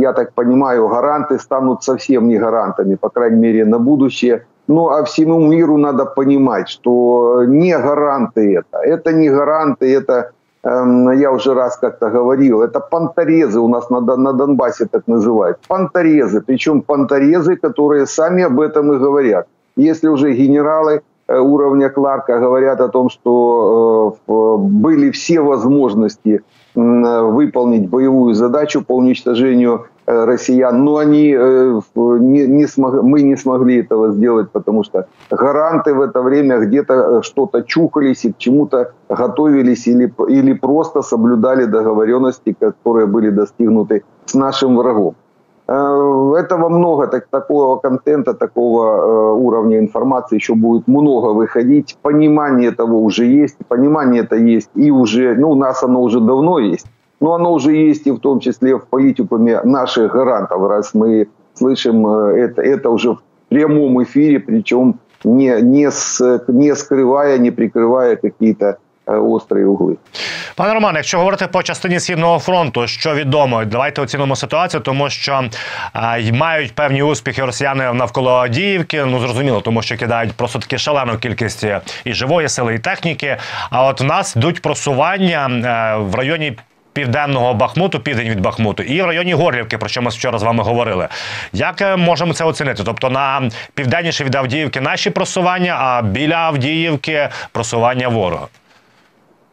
я 0.00 0.12
так 0.12 0.32
понимаю, 0.34 0.88
гаранты 0.88 1.38
станут 1.38 1.84
совсем 1.84 2.28
не 2.28 2.38
гарантами, 2.38 2.96
по 2.96 3.08
крайней 3.08 3.40
мере, 3.40 3.64
на 3.64 3.78
будущее– 3.78 4.46
ну, 4.68 4.88
а 4.88 5.02
всему 5.04 5.38
миру 5.38 5.76
надо 5.76 6.04
понимать, 6.04 6.68
что 6.68 7.44
не 7.46 7.76
гаранты 7.78 8.58
это. 8.58 8.78
Это 8.78 9.12
не 9.12 9.28
гаранты, 9.28 9.92
это, 9.92 10.30
эм, 10.64 11.10
я 11.10 11.30
уже 11.32 11.54
раз 11.54 11.76
как-то 11.76 12.10
говорил, 12.10 12.62
это 12.62 12.80
понторезы 12.80 13.58
у 13.58 13.68
нас 13.68 13.90
на, 13.90 14.00
на 14.00 14.32
Донбассе 14.32 14.86
так 14.86 15.02
называют. 15.08 15.58
Понторезы, 15.68 16.40
причем 16.40 16.80
понторезы, 16.82 17.56
которые 17.56 18.06
сами 18.06 18.44
об 18.44 18.60
этом 18.60 18.92
и 18.92 18.98
говорят. 18.98 19.46
Если 19.76 20.08
уже 20.08 20.32
генералы 20.32 20.92
э, 20.92 21.00
уровня 21.40 21.88
Кларка 21.88 22.38
говорят 22.38 22.80
о 22.80 22.88
том, 22.88 23.08
что 23.10 24.16
э, 24.26 24.56
были 24.58 25.10
все 25.10 25.40
возможности 25.40 26.42
выполнить 26.74 27.90
боевую 27.90 28.32
задачу 28.32 28.82
по 28.82 28.96
уничтожению 28.96 29.86
Э, 30.04 30.24
россиян, 30.24 30.84
но 30.84 30.96
они 30.96 31.32
э, 31.32 31.80
не, 31.94 32.46
не 32.48 32.66
смог, 32.66 33.02
мы 33.02 33.22
не 33.22 33.36
смогли 33.36 33.76
этого 33.76 34.10
сделать, 34.10 34.50
потому 34.50 34.82
что 34.82 35.06
гаранты 35.30 35.94
в 35.94 36.00
это 36.00 36.22
время 36.22 36.58
где-то 36.58 36.94
э, 36.94 37.22
что-то 37.22 37.62
чухались 37.62 38.24
и 38.24 38.32
к 38.32 38.38
чему-то 38.38 38.94
готовились 39.08 39.86
или, 39.86 40.12
или 40.28 40.54
просто 40.54 41.02
соблюдали 41.02 41.66
договоренности, 41.66 42.56
которые 42.58 43.06
были 43.06 43.30
достигнуты 43.30 44.02
с 44.26 44.34
нашим 44.34 44.76
врагом. 44.76 45.14
Этого 45.66 46.68
много, 46.68 47.06
так, 47.06 47.28
такого 47.28 47.78
контента, 47.78 48.34
такого 48.34 49.32
уровня 49.34 49.78
информации 49.78 50.36
еще 50.36 50.54
будет 50.54 50.88
много 50.88 51.28
выходить. 51.28 51.96
Понимание 52.02 52.72
того 52.72 53.00
уже 53.02 53.26
есть, 53.26 53.56
понимание 53.68 54.22
это 54.22 54.36
есть 54.36 54.70
и 54.74 54.90
уже, 54.90 55.34
ну 55.36 55.50
у 55.50 55.54
нас 55.54 55.82
оно 55.82 56.02
уже 56.02 56.20
давно 56.20 56.58
есть 56.58 56.86
но 57.22 57.34
оно 57.34 57.52
уже 57.52 57.72
есть 57.72 58.06
и 58.06 58.10
в 58.10 58.18
том 58.18 58.40
числе 58.40 58.76
в 58.76 58.88
политикуме 58.88 59.62
наших 59.62 60.12
гарантов, 60.12 60.68
раз 60.68 60.92
мы 60.92 61.28
слышим 61.54 62.04
э, 62.06 62.40
это, 62.40 62.62
это 62.62 62.90
уже 62.90 63.14
в 63.14 63.22
прямом 63.48 64.02
эфире, 64.02 64.40
причем 64.40 64.98
не, 65.22 65.60
не, 65.62 65.88
с, 65.88 66.44
не 66.48 66.74
скрывая, 66.74 67.38
не 67.38 67.52
прикрывая 67.52 68.16
какие-то 68.16 68.78
э, 69.05 69.17
острые 69.17 69.65
углы. 69.65 69.97
Пане 70.55 70.73
Романе, 70.73 70.99
якщо 70.99 71.17
говорити 71.17 71.47
по 71.47 71.63
частині 71.63 71.99
східного 71.99 72.39
фронту, 72.39 72.87
що 72.87 73.15
відомо, 73.15 73.65
давайте 73.65 74.01
оцінимо 74.01 74.35
ситуацію, 74.35 74.81
тому 74.81 75.09
що 75.09 75.43
а, 75.93 76.19
мають 76.33 76.75
певні 76.75 77.03
успіхи 77.03 77.45
росіяни 77.45 77.93
навколо 77.93 78.31
Авдіївки. 78.31 79.05
Ну 79.05 79.19
зрозуміло, 79.19 79.61
тому 79.61 79.81
що 79.81 79.97
кидають 79.97 80.33
просто 80.33 80.59
таки 80.59 80.77
шалену 80.77 81.17
кількість 81.17 81.65
і 82.05 82.13
живої 82.13 82.49
сили, 82.49 82.75
і 82.75 82.79
техніки. 82.79 83.37
А 83.69 83.85
от 83.85 84.01
в 84.01 84.03
нас 84.03 84.35
йдуть 84.35 84.61
просування 84.61 85.61
а, 85.65 85.97
в 85.97 86.15
районі. 86.15 86.57
Південного 86.93 87.53
Бахмуту, 87.53 87.99
південь 87.99 88.29
від 88.29 88.39
Бахмуту, 88.39 88.83
і 88.83 89.01
в 89.01 89.05
районі 89.05 89.33
Горлівки, 89.33 89.77
про 89.77 89.89
що 89.89 90.01
ми 90.01 90.09
вчора 90.09 90.39
з 90.39 90.43
вами 90.43 90.63
говорили. 90.63 91.07
Як 91.53 91.97
можемо 91.97 92.33
це 92.33 92.43
оцінити? 92.43 92.83
Тобто 92.83 93.09
на 93.09 93.49
південніше 93.73 94.23
від 94.23 94.35
Авдіївки 94.35 94.81
наші 94.81 95.09
просування, 95.09 95.77
а 95.79 96.01
біля 96.01 96.35
Авдіївки 96.35 97.29
просування 97.51 98.07
ворога. 98.07 98.47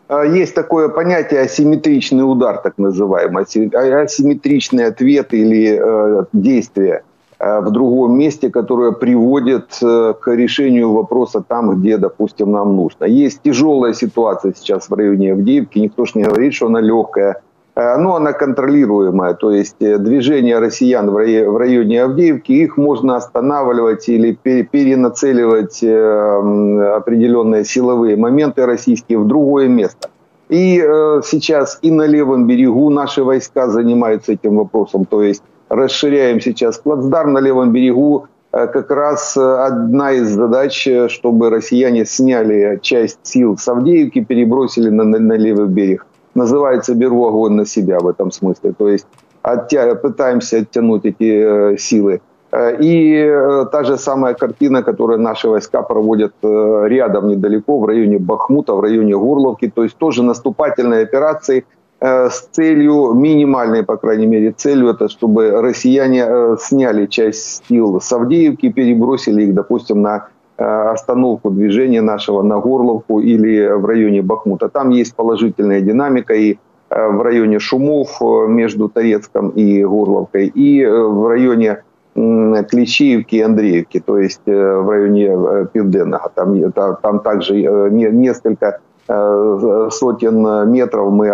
Есть 0.10 0.56
такое 0.56 0.89
понятие 0.89 1.42
асимметричный 1.42 2.24
удар, 2.24 2.58
так 2.58 2.80
называемый, 2.80 3.44
асимметричный 3.44 4.86
ответ 4.86 5.36
или 5.36 5.80
э, 5.80 6.25
действие 6.34 7.04
э, 7.38 7.60
в 7.60 7.70
другом 7.70 8.18
месте, 8.18 8.50
которое 8.50 8.92
приводит 8.92 9.78
э, 9.84 10.16
к 10.20 10.36
решению 10.36 10.94
вопроса 10.94 11.44
там, 11.48 11.80
где, 11.80 11.98
допустим, 11.98 12.51
нам 12.51 12.75
нужно. 12.75 13.06
Есть 13.06 13.44
тяжелая 13.44 13.94
ситуация 13.94 14.56
сейчас 14.58 14.89
в 14.89 14.94
районе 14.96 15.34
Авдеевки, 15.34 15.78
никто 15.78 16.06
ж 16.06 16.16
не 16.16 16.24
говорит, 16.24 16.56
что 16.56 16.66
она 16.66 16.82
легкая, 16.82 17.44
Э, 17.80 17.98
ну, 17.98 18.14
она 18.16 18.34
контролируемая, 18.34 19.36
то 19.36 19.52
есть 19.52 19.78
э, 19.80 19.98
движение 19.98 20.60
россиян 20.60 21.10
в 21.10 21.58
районе 21.58 22.04
Авдеевки, 22.04 22.52
их 22.52 22.76
можно 22.76 23.16
останавливать 23.16 24.10
или 24.10 24.34
перенацеливать 24.34 25.82
э, 25.82 26.96
определенные 26.98 27.64
силовые 27.64 28.18
моменты 28.18 28.66
российские 28.66 29.20
в 29.20 29.28
другое 29.28 29.70
место. 29.70 30.10
И 30.50 30.84
сейчас 31.24 31.78
и 31.84 31.92
на 31.92 32.08
левом 32.08 32.48
берегу 32.48 32.90
наши 32.90 33.24
войска 33.24 33.70
занимаются 33.70 34.32
этим 34.32 34.58
вопросом, 34.58 35.06
то 35.06 35.22
есть 35.22 35.44
расширяем 35.70 36.42
сейчас 36.42 36.80
плацдарм 36.80 37.34
на 37.34 37.40
левом 37.40 37.72
берегу, 37.72 38.26
как 38.50 38.90
раз 38.90 39.38
одна 39.38 40.14
из 40.14 40.28
задач, 40.30 40.88
чтобы 41.10 41.52
россияне 41.52 42.04
сняли 42.04 42.80
часть 42.82 43.20
сил 43.22 43.60
с 43.60 43.68
Авдеевки, 43.68 44.26
перебросили 44.26 44.90
на, 44.90 45.04
на, 45.04 45.20
на 45.20 45.34
левый 45.34 45.68
берег 45.68 46.08
называется 46.36 46.96
«беру 46.96 47.26
огонь 47.28 47.54
на 47.54 47.66
себя» 47.66 48.00
в 48.00 48.08
этом 48.08 48.32
смысле. 48.32 48.74
То 48.78 48.90
есть 48.90 49.08
оття... 49.42 49.96
пытаемся 49.96 50.58
оттянуть 50.58 51.06
эти 51.06 51.74
э, 51.74 51.78
силы. 51.78 52.22
Э, 52.52 52.76
и 52.80 53.16
э, 53.16 53.66
та 53.72 53.84
же 53.84 53.98
самая 53.98 54.34
картина, 54.34 54.84
которую 54.84 55.20
наши 55.20 55.48
войска 55.48 55.82
проводят 55.82 56.34
э, 56.44 56.84
рядом, 56.88 57.28
недалеко, 57.28 57.80
в 57.80 57.86
районе 57.86 58.18
Бахмута, 58.18 58.74
в 58.74 58.82
районе 58.82 59.16
Горловки. 59.16 59.72
То 59.74 59.84
есть 59.84 59.98
тоже 59.98 60.24
наступательные 60.24 61.04
операции 61.04 61.66
с 62.02 62.48
целью, 62.54 63.14
минимальной, 63.14 63.84
по 63.84 63.98
крайней 63.98 64.26
мере, 64.26 64.54
целью, 64.54 64.88
это 64.88 65.10
чтобы 65.10 65.52
россияне 65.62 66.56
сняли 66.58 67.08
часть 67.08 67.66
сил 67.68 68.00
с 68.00 68.14
Авдеевки, 68.14 68.72
перебросили 68.72 69.44
их, 69.44 69.54
допустим, 69.54 70.02
на 70.02 70.30
остановку 70.60 71.50
движения 71.50 72.01
нашего 72.01 72.42
на 72.42 72.60
Горловку 72.60 73.20
или 73.20 73.68
в 73.68 73.86
районе 73.86 74.22
Бахмута. 74.22 74.70
Там 74.70 74.89
есть 74.89 75.16
положительная 75.16 75.82
динамика 75.82 76.34
и 76.34 76.58
э, 76.89 77.08
в 77.08 77.22
районе 77.22 77.60
Шумов 77.60 78.22
э, 78.22 78.48
между 78.48 78.89
Торецком 78.89 79.50
и 79.50 79.84
Горловкой, 79.84 80.48
и 80.48 80.86
в 80.86 81.28
районе 81.28 81.84
Клещеевки 82.16 83.36
и 83.36 83.42
Андреевки, 83.42 84.00
то 84.00 84.18
есть 84.18 84.42
в 84.46 84.89
районе 84.89 85.68
Пивденного. 85.72 86.30
Там, 86.36 86.72
там 87.01 87.20
также 87.20 87.54
несколько 87.62 88.80
сотен 89.08 90.70
метров 90.70 91.12
мы 91.12 91.30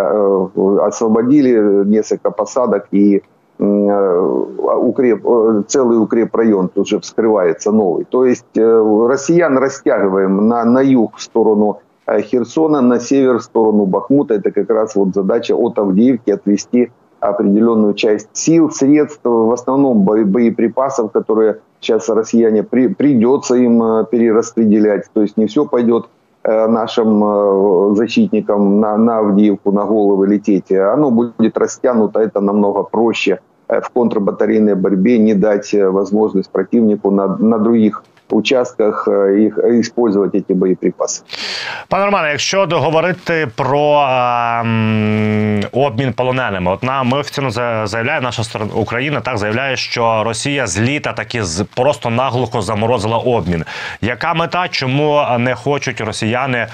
освободили, 0.80 1.84
несколько 1.86 2.30
посадок 2.30 2.86
и 2.92 3.22
Э, 3.35 3.35
укреп, 3.58 5.26
э, 5.26 5.62
целый 5.66 5.98
укрепрайон 5.98 6.68
тут 6.68 6.88
же 6.88 7.00
вскрывается 7.00 7.72
новый. 7.72 8.04
То 8.04 8.24
есть 8.24 8.56
э, 8.56 9.06
россиян 9.08 9.56
растягиваем 9.58 10.48
на, 10.48 10.64
на 10.64 10.80
юг 10.80 11.16
в 11.16 11.22
сторону 11.22 11.80
Херсона, 12.06 12.82
на 12.82 13.00
север 13.00 13.38
в 13.38 13.42
сторону 13.42 13.86
Бахмута. 13.86 14.34
Это 14.34 14.50
как 14.50 14.70
раз 14.70 14.94
вот 14.94 15.14
задача 15.14 15.54
от 15.54 15.78
Авдеевки 15.78 16.30
отвести 16.30 16.90
определенную 17.18 17.94
часть 17.94 18.28
сил, 18.34 18.70
средств, 18.70 19.24
в 19.24 19.50
основном 19.50 20.02
боеприпасов, 20.02 21.10
которые 21.10 21.60
сейчас 21.80 22.08
россияне 22.08 22.62
при, 22.62 22.88
придется 22.88 23.56
им 23.56 24.06
перераспределять. 24.10 25.06
То 25.12 25.22
есть 25.22 25.36
не 25.36 25.46
все 25.46 25.64
пойдет 25.64 26.06
нашим 26.46 27.94
защитникам 27.96 28.80
на, 28.80 28.96
на 28.96 29.18
Авдеевку, 29.18 29.72
на 29.72 29.84
головы 29.84 30.28
лететь. 30.28 30.70
Оно 30.70 31.10
будет 31.10 31.58
растянуто, 31.58 32.20
это 32.20 32.40
намного 32.40 32.82
проще 32.84 33.40
Э, 33.68 33.80
в 33.80 33.90
контрбатарейной 33.90 34.74
борьбе, 34.74 35.18
не 35.18 35.34
дать 35.34 35.74
э, 35.74 35.88
возможность 35.88 36.50
противнику 36.50 37.10
на, 37.10 37.36
на 37.36 37.58
других 37.58 38.04
участках 38.34 39.08
їх 39.38 39.58
э, 39.58 39.80
использовать 39.80 40.46
ці 40.46 40.54
боєприпаси. 40.54 41.22
Пане 41.88 42.04
Романе, 42.04 42.30
якщо 42.30 42.66
договорити 42.66 43.48
про 43.54 44.00
ем, 44.00 45.62
обмін 45.72 46.12
полоненими, 46.12 46.70
от 46.70 46.82
нам 46.82 47.08
ми 47.08 47.18
офіційно 47.18 47.50
заявляє 47.86 48.20
наша 48.20 48.44
сторона 48.44 48.74
Україна, 48.74 49.20
так 49.20 49.38
заявляє, 49.38 49.76
що 49.76 50.24
Росія 50.24 50.66
з 50.66 50.80
літа 50.80 51.12
таки 51.12 51.42
просто 51.74 52.10
наглухо 52.10 52.62
заморозила 52.62 53.18
обмін. 53.18 53.64
Яка 54.00 54.34
мета? 54.34 54.68
Чому 54.68 55.26
не 55.38 55.54
хочуть 55.54 56.00
росіяни, 56.00 56.66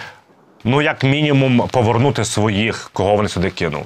ну 0.64 0.82
як 0.82 1.04
мінімум, 1.04 1.68
повернути 1.72 2.24
своїх, 2.24 2.90
кого 2.92 3.16
вони 3.16 3.28
сюди 3.28 3.50
кинули? 3.50 3.84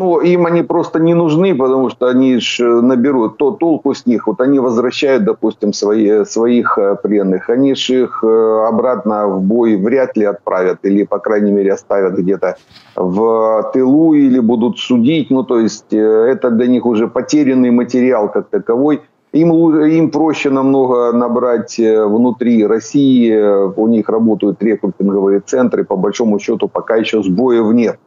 Ну, 0.00 0.18
им 0.20 0.46
они 0.46 0.62
просто 0.62 0.98
не 0.98 1.12
нужны, 1.12 1.54
потому 1.54 1.90
что 1.90 2.06
они 2.06 2.40
ж 2.40 2.60
э, 2.60 2.80
наберут 2.80 3.36
то 3.36 3.50
толку 3.50 3.92
с 3.92 4.06
них. 4.06 4.26
Вот 4.26 4.40
они 4.40 4.58
возвращают, 4.58 5.24
допустим, 5.24 5.74
свои, 5.74 6.24
своих 6.24 6.78
э, 6.78 6.96
пленных. 7.02 7.50
Они 7.50 7.74
же 7.74 8.04
их 8.04 8.24
э, 8.24 8.66
обратно 8.66 9.28
в 9.28 9.42
бой 9.42 9.76
вряд 9.76 10.16
ли 10.16 10.24
отправят 10.24 10.78
или, 10.84 11.04
по 11.04 11.18
крайней 11.18 11.52
мере, 11.52 11.74
оставят 11.74 12.14
где-то 12.14 12.56
в 12.96 13.70
тылу 13.74 14.14
или 14.14 14.40
будут 14.40 14.78
судить. 14.78 15.30
Ну, 15.30 15.42
то 15.42 15.58
есть 15.58 15.92
это 15.92 16.50
для 16.50 16.66
них 16.66 16.86
уже 16.86 17.06
потерянный 17.06 17.70
материал 17.70 18.32
как 18.32 18.48
таковой. 18.48 19.02
Им, 19.32 19.52
им 19.84 20.10
проще 20.10 20.48
намного 20.48 21.12
набрать 21.12 21.78
внутри 21.78 22.66
России. 22.66 23.38
У 23.76 23.86
них 23.86 24.08
работают 24.08 24.62
рекрутинговые 24.62 25.40
центры. 25.40 25.84
По 25.84 25.96
большому 25.96 26.38
счету 26.38 26.68
пока 26.68 26.96
еще 26.96 27.22
сбоев 27.22 27.74
нет. 27.74 27.98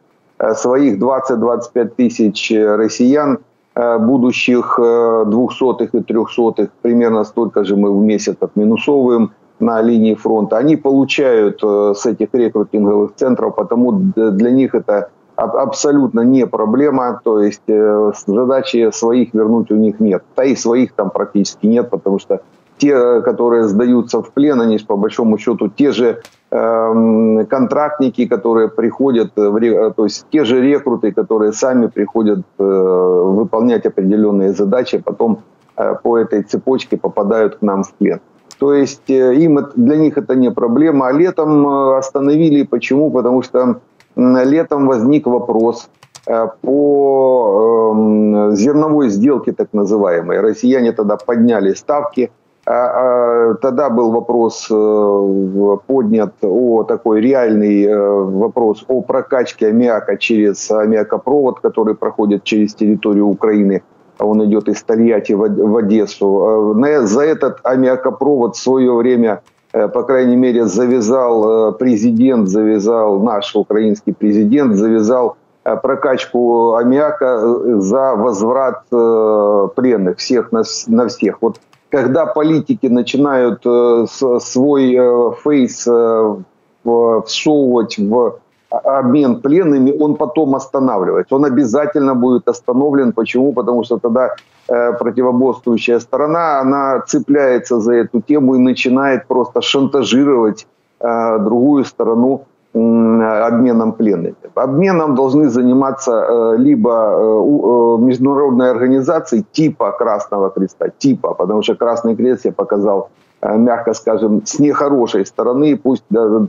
Э, 0.43 0.55
своих 0.55 0.99
20-25 0.99 1.85
тысяч 1.95 2.51
э, 2.51 2.75
россиян, 2.75 3.39
э, 3.75 3.97
будущих 3.97 4.77
двухсотых 4.77 5.95
и 5.95 6.01
трехсотых, 6.01 6.69
примерно 6.81 7.23
столько 7.23 7.63
же 7.63 7.75
мы 7.75 7.97
в 7.97 8.01
месяц 8.01 8.35
отминусовываем 8.41 9.31
на 9.59 9.81
линии 9.81 10.15
фронта. 10.15 10.57
Они 10.57 10.75
получают 10.75 11.63
с 11.63 12.05
этих 12.05 12.27
рекрутинговых 12.33 13.15
центров, 13.15 13.55
потому 13.55 13.91
для 14.15 14.51
них 14.51 14.75
это 14.75 15.09
абсолютно 15.35 16.21
не 16.21 16.45
проблема, 16.45 17.21
то 17.23 17.41
есть 17.41 17.61
задачи 18.27 18.91
своих 18.91 19.33
вернуть 19.33 19.71
у 19.71 19.75
них 19.75 19.99
нет. 19.99 20.23
Да 20.35 20.43
и 20.43 20.55
своих 20.55 20.93
там 20.93 21.11
практически 21.11 21.67
нет, 21.67 21.89
потому 21.89 22.19
что 22.19 22.41
те, 22.77 23.21
которые 23.21 23.67
сдаются 23.67 24.21
в 24.21 24.31
плен, 24.31 24.59
они 24.59 24.77
по 24.79 24.97
большому 24.97 25.37
счету 25.37 25.69
те 25.69 25.91
же 25.91 26.21
контрактники, 26.53 28.27
которые 28.27 28.67
приходят, 28.67 29.31
в, 29.35 29.91
то 29.91 30.03
есть 30.03 30.25
те 30.31 30.43
же 30.43 30.61
рекруты, 30.61 31.11
которые 31.11 31.51
сами 31.51 31.87
приходят 31.87 32.39
э, 32.59 32.63
выполнять 32.63 33.87
определенные 33.87 34.53
задачи, 34.53 34.99
потом 34.99 35.39
э, 35.77 35.95
по 36.03 36.17
этой 36.17 36.43
цепочке 36.43 36.97
попадают 36.97 37.55
к 37.55 37.61
нам 37.63 37.83
в 37.83 37.93
плен. 37.93 38.19
То 38.59 38.73
есть 38.73 39.09
э, 39.09 39.33
им, 39.35 39.59
для 39.75 39.97
них 39.97 40.17
это 40.17 40.35
не 40.35 40.51
проблема. 40.51 41.07
А 41.07 41.11
летом 41.11 41.67
э, 41.67 41.97
остановили. 41.97 42.63
Почему? 42.63 43.09
Потому 43.09 43.41
что 43.41 43.79
летом 44.15 44.87
возник 44.87 45.25
вопрос 45.25 45.89
э, 46.27 46.47
по 46.61 47.95
э, 47.95 48.55
зерновой 48.55 49.09
сделке 49.09 49.53
так 49.53 49.69
называемой. 49.73 50.39
Россияне 50.39 50.91
тогда 50.91 51.17
подняли 51.17 51.73
ставки– 51.73 52.29
а, 52.42 52.42
а, 52.42 52.42
тогда 52.65 53.89
был 53.89 54.11
вопрос 54.11 54.67
э, 54.71 55.77
поднят 55.85 56.33
о 56.41 56.83
такой 56.83 57.19
реальный 57.19 57.83
э, 57.83 57.97
вопрос 57.97 58.85
о 58.87 59.01
прокачке 59.01 59.67
аммиака 59.67 60.17
через 60.17 60.71
аммиакопровод, 60.71 61.59
который 61.59 61.95
проходит 61.95 62.45
через 62.45 62.73
территорию 62.73 63.27
Украины. 63.27 63.83
Он 64.19 64.45
идет 64.45 64.69
из 64.69 64.81
Тольятти 64.81 65.33
в 65.33 65.75
Одессу. 65.75 66.75
А, 66.81 67.01
за 67.01 67.23
этот 67.23 67.59
аммиакопровод 67.63 68.55
в 68.55 68.59
свое 68.59 68.93
время, 68.93 69.41
э, 69.73 69.89
по 69.89 70.03
крайней 70.03 70.37
мере, 70.37 70.65
завязал 70.65 71.73
президент, 71.73 72.47
завязал 72.47 73.19
наш 73.19 73.53
украинский 73.57 74.13
президент, 74.13 74.75
завязал 74.75 75.35
прокачку 75.63 76.75
аммиака 76.75 77.79
за 77.81 78.15
возврат 78.15 78.83
пленных 78.89 80.17
всех 80.17 80.51
на 80.53 81.07
всех. 81.07 81.37
Вот 81.41 81.59
когда 81.93 82.25
политики 82.25 82.87
начинают 82.87 83.61
э, 83.65 84.05
свой 84.39 84.95
э, 84.95 85.31
фейс 85.43 85.87
э, 85.87 86.35
всовывать 87.25 87.99
в 87.99 88.39
обмен 88.71 89.41
пленными, 89.41 89.91
он 90.01 90.15
потом 90.15 90.55
останавливается. 90.55 91.35
Он 91.35 91.45
обязательно 91.45 92.15
будет 92.15 92.47
остановлен. 92.47 93.11
Почему? 93.13 93.53
Потому 93.53 93.83
что 93.83 93.99
тогда 93.99 94.29
э, 94.67 94.93
противоборствующая 94.93 95.99
сторона, 95.99 96.61
она 96.61 97.01
цепляется 97.01 97.79
за 97.79 97.93
эту 97.93 98.21
тему 98.21 98.55
и 98.55 98.59
начинает 98.59 99.27
просто 99.27 99.61
шантажировать 99.61 100.65
другую 100.99 101.83
сторону 101.85 102.45
обменом 102.73 103.93
пленными. 103.93 104.35
Обменом 104.55 105.15
должны 105.15 105.49
заниматься 105.49 106.11
э, 106.11 106.55
либо 106.57 106.89
э, 106.89 107.21
э, 107.21 108.05
международные 108.05 108.71
организации 108.71 109.45
типа 109.51 109.91
Красного 109.91 110.49
Креста, 110.49 110.89
типа, 110.89 111.33
потому 111.33 111.61
что 111.61 111.75
Красный 111.75 112.15
Крест, 112.15 112.45
я 112.45 112.51
показал, 112.51 113.09
мягко 113.41 113.93
скажем, 113.93 114.41
с 114.45 114.59
нехорошей 114.59 115.25
стороны, 115.25 115.77
пусть, 115.77 116.05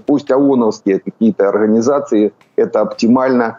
пусть 0.07 0.31
ООНовские 0.31 1.01
какие-то 1.01 1.49
организации, 1.49 2.33
это 2.57 2.81
оптимально, 2.81 3.59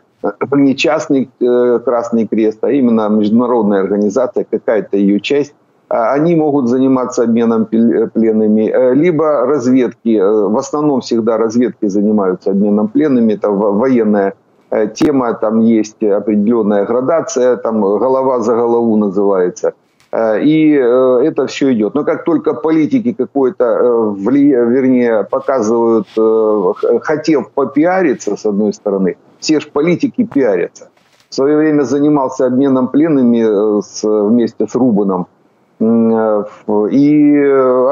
не 0.52 0.76
частный 0.76 1.30
Красный 1.40 2.28
Крест, 2.28 2.64
а 2.64 2.72
именно 2.72 3.10
международная 3.10 3.82
организация, 3.82 4.46
какая-то 4.50 4.98
ее 4.98 5.20
часть, 5.20 5.54
они 5.88 6.36
могут 6.36 6.68
заниматься 6.68 7.24
обменом 7.24 7.66
пленными, 7.66 8.70
э, 8.70 8.94
либо 8.94 9.46
разведки, 9.46 10.20
в 10.20 10.58
основном 10.58 11.02
всегда 11.02 11.38
разведки 11.38 11.88
занимаются 11.88 12.52
обменом 12.52 12.88
пленными, 12.88 13.34
это 13.34 13.50
военная 13.50 14.34
тема, 14.96 15.34
там 15.34 15.60
есть 15.60 16.04
определенная 16.04 16.86
градация, 16.86 17.56
там 17.58 17.82
голова 17.82 18.40
за 18.40 18.56
голову 18.56 18.98
называется– 18.98 19.74
Э, 20.16 20.42
и 20.42 20.74
э, 20.74 21.28
это 21.28 21.46
все 21.48 21.74
идет. 21.74 21.94
Но 21.94 22.04
как 22.04 22.24
только 22.24 22.54
политики 22.54 23.14
какой-то, 23.14 23.66
э, 23.66 24.14
вернее, 24.18 25.24
показывают, 25.24 26.08
хотев 27.04 27.52
попиариться, 27.52 28.36
с 28.38 28.46
одной 28.46 28.74
стороны, 28.74 29.18
все 29.40 29.60
же 29.60 29.68
политики 29.74 30.24
пиарятся. 30.34 30.90
В 31.30 31.36
свое 31.36 31.58
время 31.58 31.84
занимался 31.84 32.46
обменом 32.46 32.88
пленными 32.88 33.82
с, 33.82 34.04
вместе 34.04 34.68
с 34.68 34.76
Рубаном. 34.76 35.28
И 36.92 37.38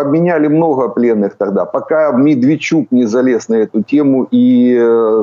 обменяли 0.02 0.48
много 0.48 0.90
пленных 0.90 1.36
тогда, 1.36 1.66
пока 1.66 2.12
Медведчук 2.12 2.92
не 2.92 3.06
залез 3.06 3.50
на 3.50 3.56
эту 3.56 3.84
тему 3.84 4.28
и 4.32 4.78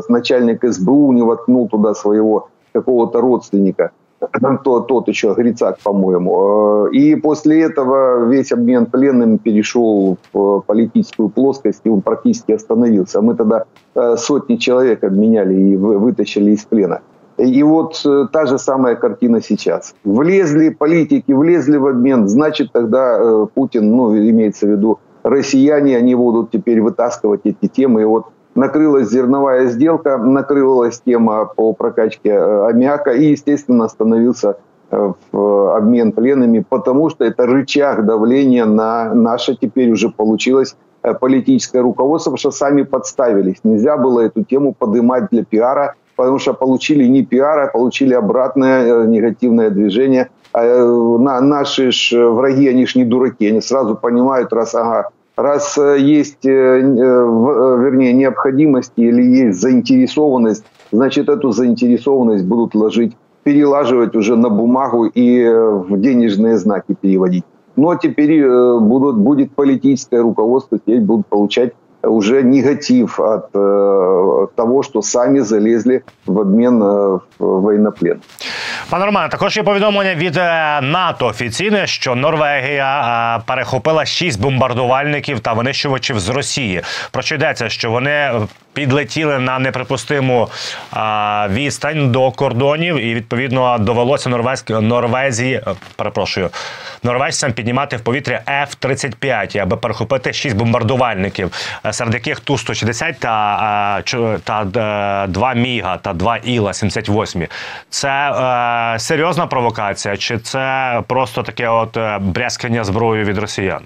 начальник 0.09 0.65
СБУ 0.65 1.13
не 1.13 1.23
воткнул 1.23 1.69
туда 1.69 1.95
своего 1.95 2.49
какого-то 2.73 3.21
родственника 3.21 3.91
тот, 4.65 4.87
тот 4.87 5.09
еще 5.09 5.35
Грицак, 5.35 5.79
по-моему. 5.83 6.87
Э, 6.87 6.91
и 6.93 7.15
после 7.17 7.63
этого 7.63 8.27
весь 8.27 8.53
обмен 8.53 8.87
пленными 8.87 9.37
перешел 9.37 10.19
в 10.33 10.61
политическую 10.61 11.29
плоскость, 11.29 11.81
и 11.85 11.89
он 11.89 12.03
практически 12.03 12.53
остановился. 12.53 13.23
Мы 13.23 13.35
тогда 13.35 13.65
э, 13.95 14.17
сотни 14.17 14.57
человек 14.57 15.05
обменяли 15.05 15.55
и 15.55 15.77
вытащили 15.77 16.53
из 16.53 16.65
плена. 16.65 17.01
И 17.41 17.63
вот 17.63 18.01
э, 18.05 18.27
та 18.33 18.47
же 18.47 18.59
самая 18.59 18.97
картина 18.97 19.41
сейчас. 19.41 19.95
Влезли 20.05 20.71
политики, 20.71 21.33
влезли 21.33 21.77
в 21.77 21.87
обмен, 21.87 22.29
значит 22.29 22.73
тогда 22.73 23.47
Путин, 23.55 23.91
ну, 23.97 24.17
имеется 24.17 24.67
в 24.67 24.71
виду 24.71 24.99
россияне, 25.23 25.97
они 25.97 26.15
будут 26.15 26.51
теперь 26.51 26.81
вытаскивать 26.81 27.41
эти 27.45 27.67
темы. 27.67 28.03
И 28.03 28.05
вот 28.05 28.27
накрылась 28.55 29.11
зерновая 29.11 29.67
сделка, 29.67 30.19
накрылась 30.19 31.01
тема 31.01 31.47
по 31.47 31.73
прокачке 31.73 32.31
э, 32.31 32.69
аммиака 32.69 33.13
и, 33.13 33.27
естественно, 33.27 33.85
остановился 33.85 34.57
э, 34.91 35.13
в 35.33 35.77
обмен 35.77 36.13
пленными, 36.13 36.65
потому 36.69 37.11
что 37.11 37.25
это 37.25 37.47
рычаг 37.47 38.05
давления 38.05 38.67
на 38.67 39.15
наше 39.15 39.57
теперь 39.57 39.91
уже 39.91 40.11
получилось 40.11 40.77
э, 41.03 41.15
политическое 41.15 41.81
руководство, 41.81 42.31
потому 42.31 42.39
что 42.39 42.51
сами 42.51 42.83
подставились. 42.83 43.59
Нельзя 43.63 43.97
было 43.97 44.21
эту 44.21 44.45
тему 44.45 44.75
поднимать 44.77 45.29
для 45.31 45.45
пиара, 45.45 45.95
потому 46.21 46.39
что 46.39 46.53
получили 46.53 47.05
не 47.09 47.25
пиара, 47.25 47.71
получили 47.73 48.13
обратное 48.13 49.07
негативное 49.07 49.71
движение. 49.71 50.29
А 50.53 51.41
наши 51.41 51.93
ж 51.93 52.13
враги, 52.13 52.69
они 52.69 52.87
ж 52.87 52.97
не 52.97 53.05
дураки, 53.05 53.49
они 53.49 53.63
сразу 53.63 53.97
понимают, 53.97 54.53
раз, 54.53 54.75
ага, 54.75 55.09
раз 55.37 55.79
э, 55.79 55.97
есть, 55.99 56.45
э, 56.45 56.51
э, 56.51 56.83
вернее, 56.83 58.13
необходимость 58.13 58.93
или 58.97 59.23
есть 59.23 59.61
заинтересованность, 59.61 60.65
значит, 60.93 61.31
эту 61.31 61.53
заинтересованность 61.53 62.45
будут 62.45 62.75
ложить, 62.75 63.17
перелаживать 63.43 64.15
уже 64.15 64.37
на 64.37 64.51
бумагу 64.51 65.07
и 65.07 65.49
в 65.49 65.99
денежные 65.99 66.59
знаки 66.59 66.95
переводить. 67.01 67.45
Но 67.77 67.95
теперь 67.95 68.47
будут, 68.81 69.17
будет 69.17 69.53
политическое 69.53 70.21
руководство, 70.21 70.79
теперь 70.79 71.01
будут 71.01 71.29
получать 71.29 71.73
уже 72.03 72.43
негатив 72.43 73.17
от 73.19 73.55
э, 73.55 74.49
того, 74.57 74.83
що 74.83 75.03
самі 75.03 75.41
залізли 75.41 76.01
в 76.27 76.39
обмін 76.39 76.81
в 76.81 77.21
воєнноплен. 77.39 78.17
Пане 78.91 79.07
Романе, 79.07 79.29
також 79.29 79.57
є 79.57 79.63
повідомлення 79.63 80.15
від 80.15 80.37
е, 80.37 80.81
НАТО 80.83 81.27
офіційне, 81.27 81.87
що 81.87 82.15
Норвегія 82.15 83.37
е, 83.37 83.43
перехопила 83.47 84.05
шість 84.05 84.41
бомбардувальників 84.41 85.41
та 85.41 85.53
винищувачів 85.53 86.21
з 86.21 86.29
Росії. 86.29 86.83
Про 87.11 87.23
що 87.23 87.35
йдеться, 87.35 87.69
що 87.69 87.91
вони 87.91 88.31
підлетіли 88.73 89.39
на 89.39 89.59
неприпустиму 89.59 90.49
а, 90.91 91.49
відстань 91.51 92.11
до 92.11 92.31
кордонів, 92.31 92.97
і 92.97 93.15
відповідно 93.15 93.79
довелося 93.79 94.29
Норвезь, 94.31 94.65
Норвезії, 94.69 95.55
е, 95.55 95.63
перепрошую, 95.97 96.51
норвежцям 97.03 97.53
піднімати 97.53 97.97
в 97.97 98.01
повітря 98.01 98.43
F-35, 98.47 99.59
аби 99.59 99.77
перехопити 99.77 100.33
шість 100.33 100.57
бомбардувальників, 100.57 101.53
е, 101.87 101.90
серед 101.92 102.14
яких 102.14 102.40
ту 102.40 102.58
160 102.58 103.20
та 103.20 104.04
е, 104.14 104.40
та, 104.44 104.66
та 104.66 105.28
два 105.30 105.54
міга 105.54 105.98
та 105.98 106.14
два 106.14 106.38
іла 106.38 106.74
78 106.74 107.48
Це 107.90 108.32
е, 108.96 109.00
серйозна 109.00 109.48
провокація, 109.48 110.18
чи 110.18 110.38
це 110.38 111.02
просто 111.08 111.44
таке 111.44 111.70
от 111.70 111.98
брязкання 112.22 112.84
зброєю 112.84 113.26
від 113.26 113.38
росіян? 113.38 113.82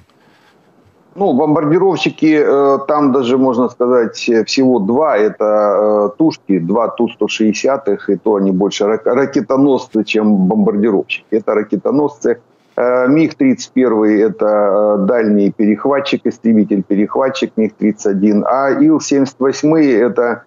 Ну, 1.15 1.33
бомбардировщики, 1.33 2.43
э, 2.43 2.79
там 2.87 3.11
даже, 3.11 3.37
можно 3.37 3.69
сказать, 3.69 4.29
всего 4.45 4.79
два. 4.79 5.17
Это 5.17 5.45
э, 5.45 6.09
тушки, 6.17 6.59
два 6.59 6.87
Ту-160, 6.87 7.97
и 8.07 8.15
то 8.15 8.35
они 8.35 8.51
больше 8.51 8.85
ракетоносцы, 8.85 10.03
чем 10.03 10.35
бомбардировщики. 10.35 11.25
Это 11.31 11.55
ракетоносцы. 11.55 12.39
Э, 12.76 13.06
МиГ-31– 13.08 14.06
это 14.26 14.96
дальний 15.06 15.50
перехватчик, 15.52 16.26
истребитель-перехватчик 16.26 17.52
МиГ-31. 17.56 18.42
А 18.44 18.70
Ил-78– 18.70 19.76
это 20.06 20.44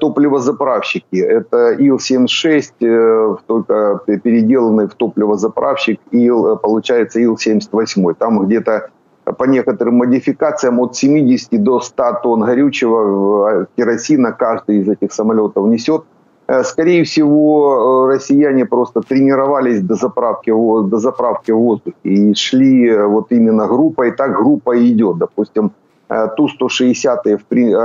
топливозаправщики. 0.00 1.16
Это 1.16 1.72
Ил-76, 1.78 3.38
только 3.46 4.00
переделанный 4.06 4.88
в 4.88 4.94
топливозаправщик, 4.94 6.00
Ил, 6.10 6.56
получается 6.56 7.20
Ил-78. 7.20 8.14
Там 8.18 8.44
где-то 8.46 8.90
по 9.36 9.44
некоторым 9.44 9.96
модификациям 9.96 10.80
от 10.80 10.96
70 10.96 11.62
до 11.62 11.80
100 11.80 12.20
тонн 12.22 12.42
горючего 12.42 13.62
э, 13.62 13.66
керосина 13.76 14.32
каждый 14.32 14.80
из 14.80 14.88
этих 14.88 15.12
самолетов 15.12 15.66
несет. 15.66 16.04
Э, 16.48 16.64
скорее 16.64 17.02
всего, 17.04 18.06
э, 18.08 18.14
россияне 18.14 18.64
просто 18.64 19.00
тренировались 19.00 19.82
до 19.82 19.94
заправки, 19.94 20.50
до 20.50 20.98
заправки 20.98 21.52
в 21.52 21.58
воздухе 21.58 21.96
и 22.04 22.34
шли 22.34 22.96
вот 23.02 23.32
именно 23.32 23.66
группой. 23.66 24.12
Так 24.12 24.32
группа 24.32 24.74
идет. 24.78 25.18
Допустим, 25.18 25.70
Ту-160, 26.08 27.38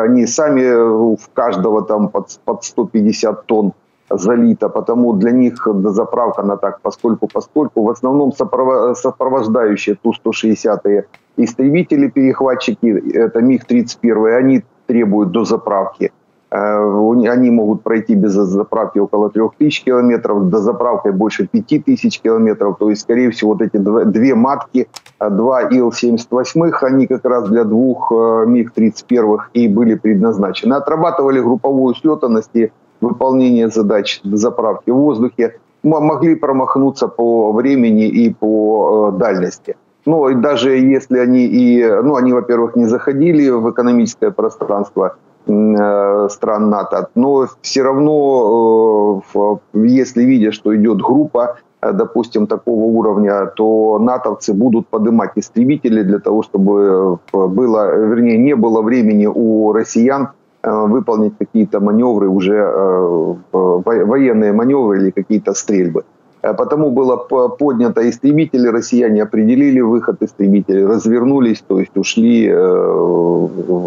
они 0.06 0.28
сами 0.28 1.16
в 1.16 1.30
каждого 1.34 1.82
там 1.82 2.08
под, 2.08 2.40
под 2.46 2.64
150 2.64 3.46
тонн 3.46 3.74
залито, 4.10 4.70
потому 4.70 5.14
для 5.14 5.32
них 5.32 5.68
заправка 5.84 6.44
на 6.44 6.56
так 6.56 6.80
поскольку 6.82 7.28
поскольку 7.34 7.84
в 7.84 7.90
основном 7.90 8.32
сопровождающие 8.32 9.96
Ту-160 10.02 11.04
истребители-перехватчики, 11.36 13.14
это 13.14 13.42
МиГ-31, 13.42 14.38
они 14.38 14.64
требуют 14.88 15.32
до 15.32 15.44
заправки. 15.44 16.12
Э, 16.54 17.32
они 17.32 17.50
могут 17.50 17.82
пройти 17.82 18.14
без 18.14 18.34
заправки 18.34 19.00
около 19.00 19.32
3000 19.32 19.84
километров, 19.86 20.50
до 20.50 20.60
заправки 20.60 21.10
больше 21.10 21.48
5000 21.48 22.22
километров. 22.22 22.78
То 22.78 22.90
есть, 22.92 23.02
скорее 23.02 23.32
всего, 23.32 23.54
вот 23.54 23.62
эти 23.64 23.78
две 23.78 24.36
матки, 24.36 24.88
э, 25.20 25.30
два 25.32 25.62
Ил-78, 25.62 26.72
они 26.82 27.08
как 27.08 27.26
раз 27.26 27.50
для 27.50 27.64
двух 27.64 28.12
э, 28.12 28.46
МиГ-31 28.46 29.38
и 29.54 29.68
были 29.68 29.96
предназначены. 29.96 30.76
Отрабатывали 30.76 31.40
групповую 31.40 31.96
слетанность 31.96 32.52
и 32.54 32.72
выполнение 33.02 33.70
задач 33.70 34.22
заправки 34.24 34.92
в 34.92 34.96
воздухе, 34.96 35.56
могли 35.82 36.36
промахнуться 36.36 37.08
по 37.08 37.52
времени 37.52 38.08
и 38.08 38.32
по 38.32 39.12
дальности. 39.12 39.76
Ну, 40.06 40.30
и 40.30 40.36
даже 40.36 40.78
если 40.78 41.18
они 41.18 41.46
и, 41.46 41.84
ну, 42.04 42.16
они, 42.16 42.32
во-первых, 42.32 42.76
не 42.76 42.86
заходили 42.86 43.50
в 43.50 43.72
экономическое 43.72 44.32
пространство 44.32 45.16
стран 45.46 46.70
НАТО, 46.70 47.10
но 47.16 47.48
все 47.62 47.84
равно, 47.84 49.22
э, 49.36 49.56
если 49.74 50.24
видят, 50.24 50.54
что 50.54 50.76
идет 50.76 50.98
группа, 51.02 51.58
э, 51.82 51.92
допустим, 51.92 52.48
такого 52.48 52.84
уровня, 52.84 53.46
то 53.56 54.00
натовцы 54.00 54.54
будут 54.54 54.88
поднимать 54.88 55.32
истребители 55.36 56.04
для 56.04 56.20
того, 56.20 56.44
чтобы 56.44 57.20
было, 57.32 57.96
вернее, 57.96 58.38
не 58.38 58.56
было 58.56 58.82
времени 58.82 59.26
у 59.26 59.74
россиян 59.74 60.30
выполнить 60.64 61.34
какие-то 61.38 61.82
маневры, 61.82 62.30
уже 62.30 63.36
военные 63.52 64.54
маневры 64.54 64.98
или 64.98 65.12
какие-то 65.12 65.54
стрельбы. 65.54 66.04
Потому 66.44 66.92
было 66.92 67.16
поднято 67.58 68.02
истребители, 68.02 68.68
россияне 68.68 69.24
определили 69.24 69.80
выход 69.80 70.22
истребителей, 70.22 70.86
развернулись, 70.86 71.62
то 71.62 71.80
есть 71.80 71.96
ушли, 71.98 72.54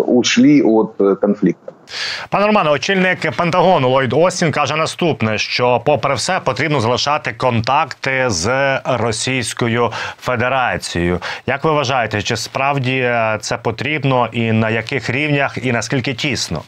ушли 0.07 0.63
от 0.63 1.21
конфликта. 1.21 1.73
Пане 2.31 2.47
Романе, 2.47 2.71
очільник 2.71 3.37
Пентагону 3.37 3.89
Ллойд 3.89 4.13
Остін 4.13 4.51
каже 4.51 4.77
наступне: 4.77 5.39
що, 5.39 5.83
попри 5.85 6.15
все, 6.15 6.41
потрібно 6.45 6.81
залишати 6.81 7.33
контакти 7.33 8.25
з 8.29 8.79
Російською 8.85 9.91
Федерацією. 10.21 11.19
Як 11.47 11.65
ви 11.65 11.73
вважаєте, 11.73 12.23
чи 12.23 12.37
справді 12.37 13.13
це 13.41 13.59
потрібно, 13.63 14.29
і 14.33 14.53
на 14.53 14.71
яких 14.71 15.11
рівнях, 15.11 15.59
і 15.63 15.73
наскільки 15.73 16.15
тісно? 16.15 16.63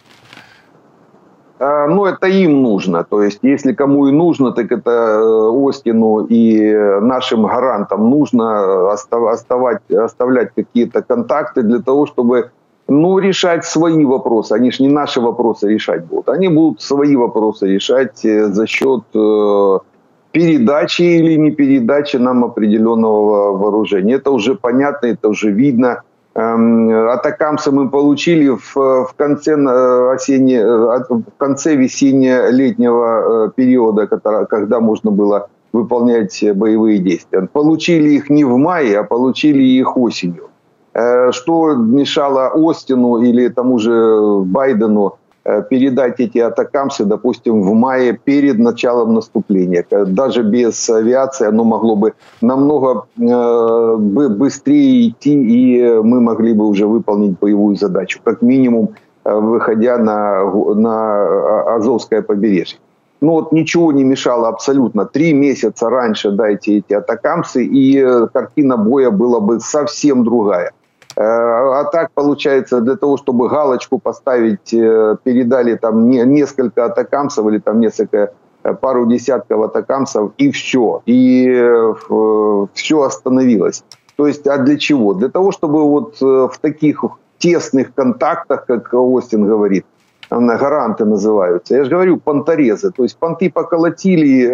Ну, 1.61 2.05
это 2.05 2.27
им 2.29 2.63
нужно. 2.63 3.05
То 3.05 3.23
есть, 3.23 3.41
если 3.43 3.73
кому 3.73 4.07
и 4.09 4.13
нужно, 4.13 4.53
так 4.53 4.71
это 4.71 4.91
э, 4.91 5.69
Остину 5.69 6.27
и 6.27 6.73
нашим 7.01 7.47
гарантам 7.47 8.11
нужно 8.11 8.93
оставать, 8.93 9.91
оставлять 9.91 10.53
какие-то 10.55 11.03
контакты 11.03 11.63
для 11.63 11.81
того, 11.81 12.07
чтобы 12.07 12.51
ну, 12.89 13.19
решать 13.19 13.65
свои 13.65 14.05
вопросы. 14.05 14.53
Они 14.53 14.71
же 14.71 14.83
не 14.83 14.89
наши 14.89 15.21
вопросы 15.21 15.69
решать 15.69 16.05
будут. 16.05 16.29
Они 16.29 16.49
будут 16.49 16.81
свои 16.81 17.17
вопросы 17.17 17.67
решать 17.67 18.25
э, 18.25 18.47
за 18.47 18.67
счет 18.67 19.03
э, 19.15 19.79
передачи 20.33 21.03
или 21.03 21.37
не 21.37 21.51
передачи 21.51 22.17
нам 22.17 22.45
определенного 22.45 23.57
вооружения. 23.57 24.15
Это 24.15 24.31
уже 24.31 24.55
понятно, 24.55 25.07
это 25.07 25.29
уже 25.29 25.51
видно. 25.51 26.03
Эм, 26.39 27.09
атакамсы 27.09 27.73
мы 27.73 27.91
получили 27.91 28.49
в, 28.49 28.77
в 28.77 29.13
конце 29.17 29.57
э, 29.57 30.13
осенне, 30.15 30.65
в 30.65 31.25
конце 31.37 31.75
весенне-летнего 31.75 33.53
периода, 33.57 34.07
когда 34.07 34.79
можно 34.79 35.11
было 35.11 35.49
выполнять 35.73 36.45
боевые 36.55 37.01
действия. 37.01 37.49
Получили 37.53 38.11
их 38.11 38.31
не 38.31 38.45
в 38.45 38.57
мае, 38.57 39.01
а 39.01 39.03
получили 39.03 39.65
их 39.65 39.97
осенью. 39.97 40.49
Э, 40.95 41.33
что 41.33 41.75
мешало 41.75 42.53
Остину 42.55 43.21
или 43.21 43.49
тому 43.49 43.79
же 43.81 44.41
Байдену 44.45 45.07
э, 45.09 45.18
передать 45.71 46.21
эти 46.21 46.39
атакамсы, 46.39 47.05
допустим, 47.05 47.63
в 47.63 47.73
мае 47.75 48.13
перед 48.13 48.59
началом 48.59 49.15
наступления. 49.15 49.85
Даже 49.91 50.43
без 50.43 50.91
авиации 50.91 51.47
оно 51.47 51.65
могло 51.65 51.97
бы 51.97 52.13
намного 52.41 53.07
э, 53.19 53.97
быстрее 53.97 55.09
идти, 55.09 55.33
и 55.33 56.01
мы 56.03 56.21
могли 56.21 56.53
бы 56.53 56.67
уже 56.67 56.87
выполнить 56.87 57.39
боевую 57.39 57.77
задачу, 57.77 58.21
как 58.25 58.43
минимум 58.43 58.91
выходя 59.25 59.99
на, 59.99 60.45
на 60.75 61.75
Азовское 61.75 62.23
побережье. 62.23 62.79
Ну 63.21 63.33
вот 63.33 63.53
ничего 63.53 63.93
не 63.93 64.05
мешало 64.05 64.49
абсолютно. 64.49 65.05
Три 65.05 65.33
месяца 65.33 65.91
раньше 65.91 66.31
дайте 66.31 66.79
эти 66.79 66.93
атакамсы, 66.93 67.65
и 67.65 68.05
картина 68.33 68.77
боя 68.77 69.11
была 69.11 69.41
бы 69.41 69.61
совсем 69.61 70.25
другая. 70.25 70.73
Э, 71.19 71.21
а 71.21 71.85
так 71.85 72.13
получается, 72.15 72.81
для 72.81 72.95
того, 72.95 73.17
чтобы 73.17 73.49
галочку 73.49 73.99
поставить, 73.99 74.73
э, 74.73 75.17
передали 75.25 75.75
там 75.75 76.09
несколько 76.09 76.85
атакамсов 76.85 77.49
или 77.49 77.59
там 77.59 77.81
несколько 77.81 78.33
э, 78.63 78.75
пару 78.75 79.05
десятков 79.07 79.63
атакамсов 79.63 80.31
и 80.39 80.53
все. 80.53 81.03
И 81.07 81.45
все 82.75 83.03
остановилось. 83.03 83.83
То 84.17 84.29
есть, 84.29 84.47
а 84.47 84.59
для 84.59 84.79
чего? 84.79 85.15
Для 85.15 85.29
того, 85.29 85.51
чтобы 85.51 85.83
вот 85.83 86.21
в 86.21 86.53
таких 86.61 87.05
тесных 87.39 87.95
контактах, 87.95 88.67
как 88.67 88.95
Остин 88.95 89.47
говорит, 89.47 89.87
гаранты 90.31 91.05
называются. 91.05 91.75
Я 91.75 91.85
же 91.85 91.91
говорю, 91.91 92.19
понторезы. 92.19 92.91
То 92.91 93.03
есть 93.03 93.17
понты 93.17 93.51
поколотили 93.51 94.47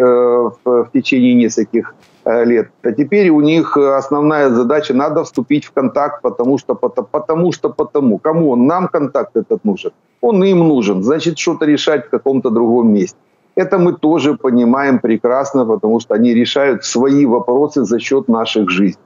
в, 0.63 0.89
течение 0.93 1.33
нескольких 1.33 1.93
лет. 2.25 2.69
А 2.83 2.91
теперь 2.91 3.29
у 3.29 3.41
них 3.41 3.77
основная 3.77 4.49
задача, 4.49 4.93
надо 4.93 5.23
вступить 5.23 5.65
в 5.65 5.71
контакт, 5.71 6.21
потому 6.21 6.57
что, 6.57 6.75
потому 6.75 7.51
что, 7.51 7.69
потому. 7.69 8.17
Кому 8.17 8.51
он? 8.51 8.65
Нам 8.65 8.87
контакт 8.87 9.37
этот 9.37 9.63
нужен. 9.63 9.91
Он 10.21 10.43
им 10.43 10.59
нужен. 10.59 11.03
Значит, 11.03 11.37
что-то 11.37 11.65
решать 11.65 12.07
в 12.07 12.09
каком-то 12.09 12.49
другом 12.49 12.93
месте. 12.93 13.17
Это 13.55 13.77
мы 13.77 13.93
тоже 13.93 14.33
понимаем 14.33 14.99
прекрасно, 14.99 15.65
потому 15.65 15.99
что 15.99 16.15
они 16.15 16.33
решают 16.33 16.83
свои 16.83 17.25
вопросы 17.25 17.85
за 17.85 17.99
счет 17.99 18.27
наших 18.27 18.69
жизней. 18.69 19.01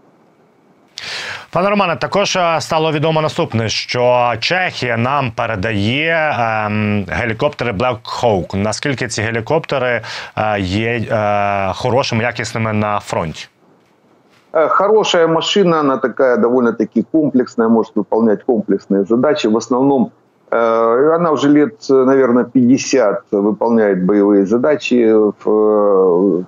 Пане 1.51 1.71
Романе, 1.71 1.97
також 1.97 2.37
е, 2.37 2.61
стало 2.61 2.93
відомо 2.93 3.23
наступне, 3.23 3.69
що 3.69 4.33
Чехія 4.41 4.97
нам 4.97 5.31
передає 5.31 6.37
ем, 6.39 7.07
гелікоптери 7.09 7.73
Black 7.73 7.99
Hawk. 8.23 8.57
Наскільки 8.57 9.09
ці 9.09 9.23
гелікоптери 9.23 10.01
е, 10.37 10.61
є 10.61 11.07
е, 11.11 11.73
хорошими, 11.75 12.23
якісними 12.23 12.73
на 12.73 13.01
фронті? 13.01 13.49
Е, 14.55 14.69
хорошая 14.69 15.27
машина, 15.27 15.81
она 15.81 15.97
такая 15.97 16.37
довольно-таки 16.37 17.05
комплексная, 17.13 17.69
может 17.69 17.97
выполнять 17.97 18.45
комплексные 18.45 19.05
задачи. 19.05 19.49
В 19.49 19.57
основном 19.57 20.13
э, 20.51 21.15
она 21.17 21.33
уже 21.33 21.49
лет, 21.49 21.75
наверное, 21.89 22.45
50 22.45 23.33
выполняет 23.33 24.05
боевые 24.07 24.47
задачи. 24.47 25.13
Э, 25.47 26.43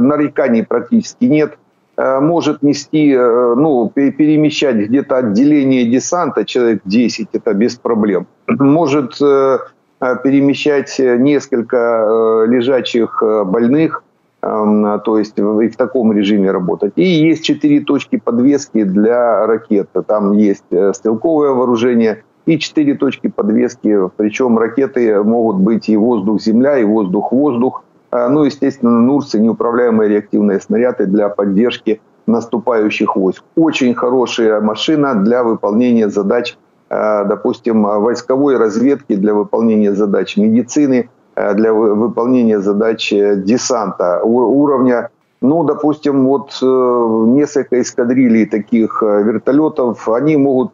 нареканий 0.00 0.62
практически 0.62 1.26
нет. 1.26 1.58
Э, 1.95 2.19
может 2.19 2.63
нести, 2.63 3.13
э, 3.13 3.53
ну, 3.55 3.91
перемещать 3.93 4.77
где-то 4.77 5.17
отделение 5.17 5.85
десанта, 5.85 6.43
человек 6.43 6.81
10, 6.85 7.29
это 7.33 7.53
без 7.53 7.75
проблем. 7.75 8.25
Может 8.47 9.21
э, 9.21 9.59
перемещать 9.99 10.95
несколько 10.99 12.45
лежачих 12.49 13.21
больных, 13.45 14.03
эм, 14.41 14.99
то 15.01 15.17
есть 15.17 15.37
и 15.37 15.41
в 15.41 15.77
таком 15.77 16.11
режиме 16.11 16.51
работать. 16.51 16.93
И 16.97 17.03
есть 17.03 17.45
четыре 17.45 17.79
точки 17.81 18.17
подвески 18.17 18.83
для 18.83 19.45
ракет. 19.45 19.89
Там 20.07 20.33
есть 20.33 20.65
стрелковое 20.93 21.51
вооружение 21.51 22.23
и 22.45 22.59
четыре 22.59 22.95
точки 22.95 23.27
подвески. 23.27 24.09
Причем 24.17 24.57
ракеты 24.57 25.23
могут 25.23 25.61
быть 25.61 25.87
и 25.87 25.95
воздух-земля, 25.95 26.79
и 26.79 26.83
воздух-воздух. 26.83 27.85
А, 28.13 28.29
ну, 28.29 28.43
естественно, 28.43 28.91
Нурсы, 28.91 29.39
неуправляемые 29.39 30.07
реактивные 30.07 30.59
снаряды 30.59 31.07
для 31.07 31.29
поддержки 31.29 31.99
наступающих 32.27 33.15
войск. 33.15 33.43
Очень 33.55 33.95
хорошая 33.95 34.61
машина 34.61 35.15
для 35.15 35.43
выполнения 35.43 36.09
задач, 36.09 36.55
а, 36.91 37.23
допустим, 37.23 37.81
войсковой 37.81 38.57
разведки, 38.57 39.15
для 39.15 39.33
выполнения 39.33 39.93
задач 39.95 40.37
медицины, 40.37 41.09
а, 41.33 41.55
для 41.55 41.73
выполнения 41.73 42.59
задач 42.59 43.11
э, 43.11 43.35
десанта 43.35 44.21
уровня 44.23 45.09
ну, 45.41 45.63
допустим, 45.63 46.25
вот 46.25 46.57
э, 46.61 46.65
несколько 46.65 47.81
эскадрилей 47.81 48.45
таких 48.45 49.03
э, 49.03 49.23
вертолетов, 49.23 50.07
они 50.07 50.37
могут 50.37 50.71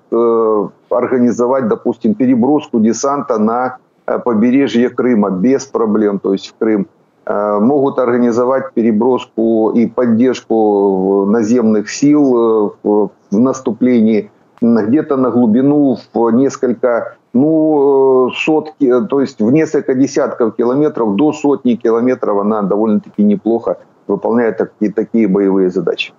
организовать, 0.91 1.67
допустим, 1.69 2.13
переброску 2.13 2.79
десанта 2.79 3.39
на 3.39 3.77
побережье 4.05 4.89
Крыма 4.89 5.31
без 5.31 5.65
проблем, 5.65 6.19
то 6.19 6.33
есть 6.33 6.49
в 6.49 6.55
Крым. 6.59 6.87
Э, 7.29 7.59
могут 7.59 7.99
организовать 7.99 8.73
переброску 8.73 9.69
и 9.75 9.85
поддержку 9.85 11.25
наземных 11.27 11.91
сил 11.91 12.35
э, 12.35 12.71
в 12.83 13.39
наступлении 13.39 14.31
где-то 14.61 15.15
на 15.15 15.29
глубину 15.29 15.95
в 16.11 16.31
несколько, 16.31 17.17
ну, 17.33 18.29
э, 18.29 18.31
сотки, 18.35 18.91
то 19.07 19.21
есть 19.21 19.39
в 19.39 19.51
несколько 19.51 19.93
десятков 19.93 20.55
километров 20.55 21.15
до 21.15 21.31
сотни 21.31 21.75
километров 21.75 22.39
она 22.39 22.63
довольно-таки 22.63 23.21
неплохо 23.21 23.77
выполняет 24.07 24.57
такие, 24.57 24.91
такие 24.91 25.27
боевые 25.27 25.69
задачи. 25.69 26.13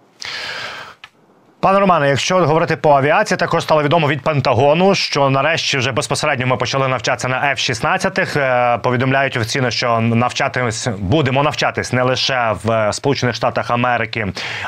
Пане 1.60 1.78
Романе, 1.78 2.08
якщо 2.08 2.36
говорити 2.36 2.76
по 2.76 2.90
авіації, 2.90 3.38
також 3.38 3.62
стало 3.62 3.82
відомо 3.82 4.08
від 4.08 4.20
Пентагону, 4.20 4.94
що 4.94 5.30
нарешті 5.30 5.78
вже 5.78 5.92
безпосередньо 5.92 6.46
ми 6.46 6.56
почали 6.56 6.88
навчатися 6.88 7.28
на 7.28 7.36
F-16. 7.36 8.38
Е, 8.38 8.78
повідомляють 8.78 9.36
офіційно, 9.36 9.70
що 9.70 10.00
навчатимось 10.00 10.88
будемо 10.98 11.42
навчатись 11.42 11.92
не 11.92 12.02
лише 12.02 12.54
в 12.64 12.92
Сполучених 12.92 13.34
Штатах 13.34 13.70
Америки, 13.70 14.26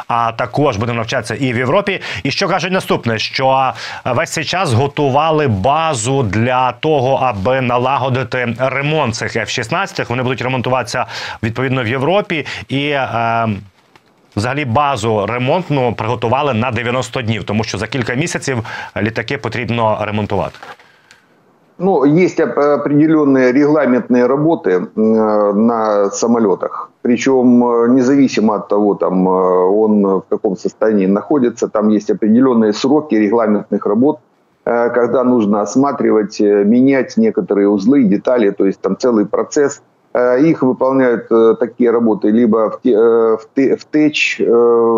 а 0.09 0.33
також 0.33 0.77
будемо 0.77 0.99
навчатися 0.99 1.35
і 1.35 1.53
в 1.53 1.57
Європі. 1.57 2.01
І 2.23 2.31
що 2.31 2.49
кажуть 2.49 2.73
наступне: 2.73 3.19
що 3.19 3.73
весь 4.05 4.31
цей 4.31 4.45
час 4.45 4.73
готували 4.73 5.49
базу 5.49 6.23
для 6.23 6.73
того, 6.73 7.15
аби 7.15 7.61
налагодити 7.61 8.57
ремонт 8.59 9.15
цих 9.15 9.37
F-16. 9.37 10.09
Вони 10.09 10.23
будуть 10.23 10.43
ремонтуватися 10.43 11.07
відповідно 11.43 11.83
в 11.83 11.89
Європі 11.89 12.47
і. 12.69 12.89
Е, 12.89 13.49
взагалі 14.36 14.66
базу 14.66 15.26
ремонтну 15.26 15.94
приготували 15.94 16.54
на 16.54 16.72
90 16.72 17.22
днів, 17.22 17.44
тому 17.44 17.64
що 17.64 17.78
за 17.78 17.88
кілька 17.88 18.14
місяців 18.14 18.58
літаки 19.02 19.38
потрібно 19.38 19.98
ремонтувати. 20.02 20.56
Ну, 21.80 22.06
есть 22.06 22.40
определенные 22.40 23.52
регламентные 23.52 24.26
работы 24.26 24.88
на 24.96 26.10
самолетах. 26.10 26.90
Причем 27.02 27.60
независимо 27.96 28.54
от 28.54 28.68
того, 28.68 28.96
там 28.96 29.28
он 29.28 30.04
в 30.06 30.24
каком 30.30 30.58
состоянии 30.58 31.08
находится, 31.08 31.68
там 31.68 31.90
есть 31.90 32.10
определенные 32.10 32.74
сроки 32.74 33.16
регламентных 33.16 33.86
работ, 33.86 34.18
когда 34.64 35.24
нужно 35.24 35.62
осматривать, 35.62 36.40
менять 36.40 37.16
некоторые 37.18 37.68
узлы, 37.70 38.04
детали, 38.04 38.50
то 38.50 38.66
есть 38.66 38.82
там 38.82 38.98
целый 38.98 39.26
процесс. 39.26 39.82
их 40.15 40.63
выполняют 40.63 41.29
такие 41.59 41.91
работы 41.91 42.29
либо 42.29 42.71
в, 42.71 42.81
в, 42.85 43.77
в 43.77 43.85
ТЭЧ, 43.91 44.43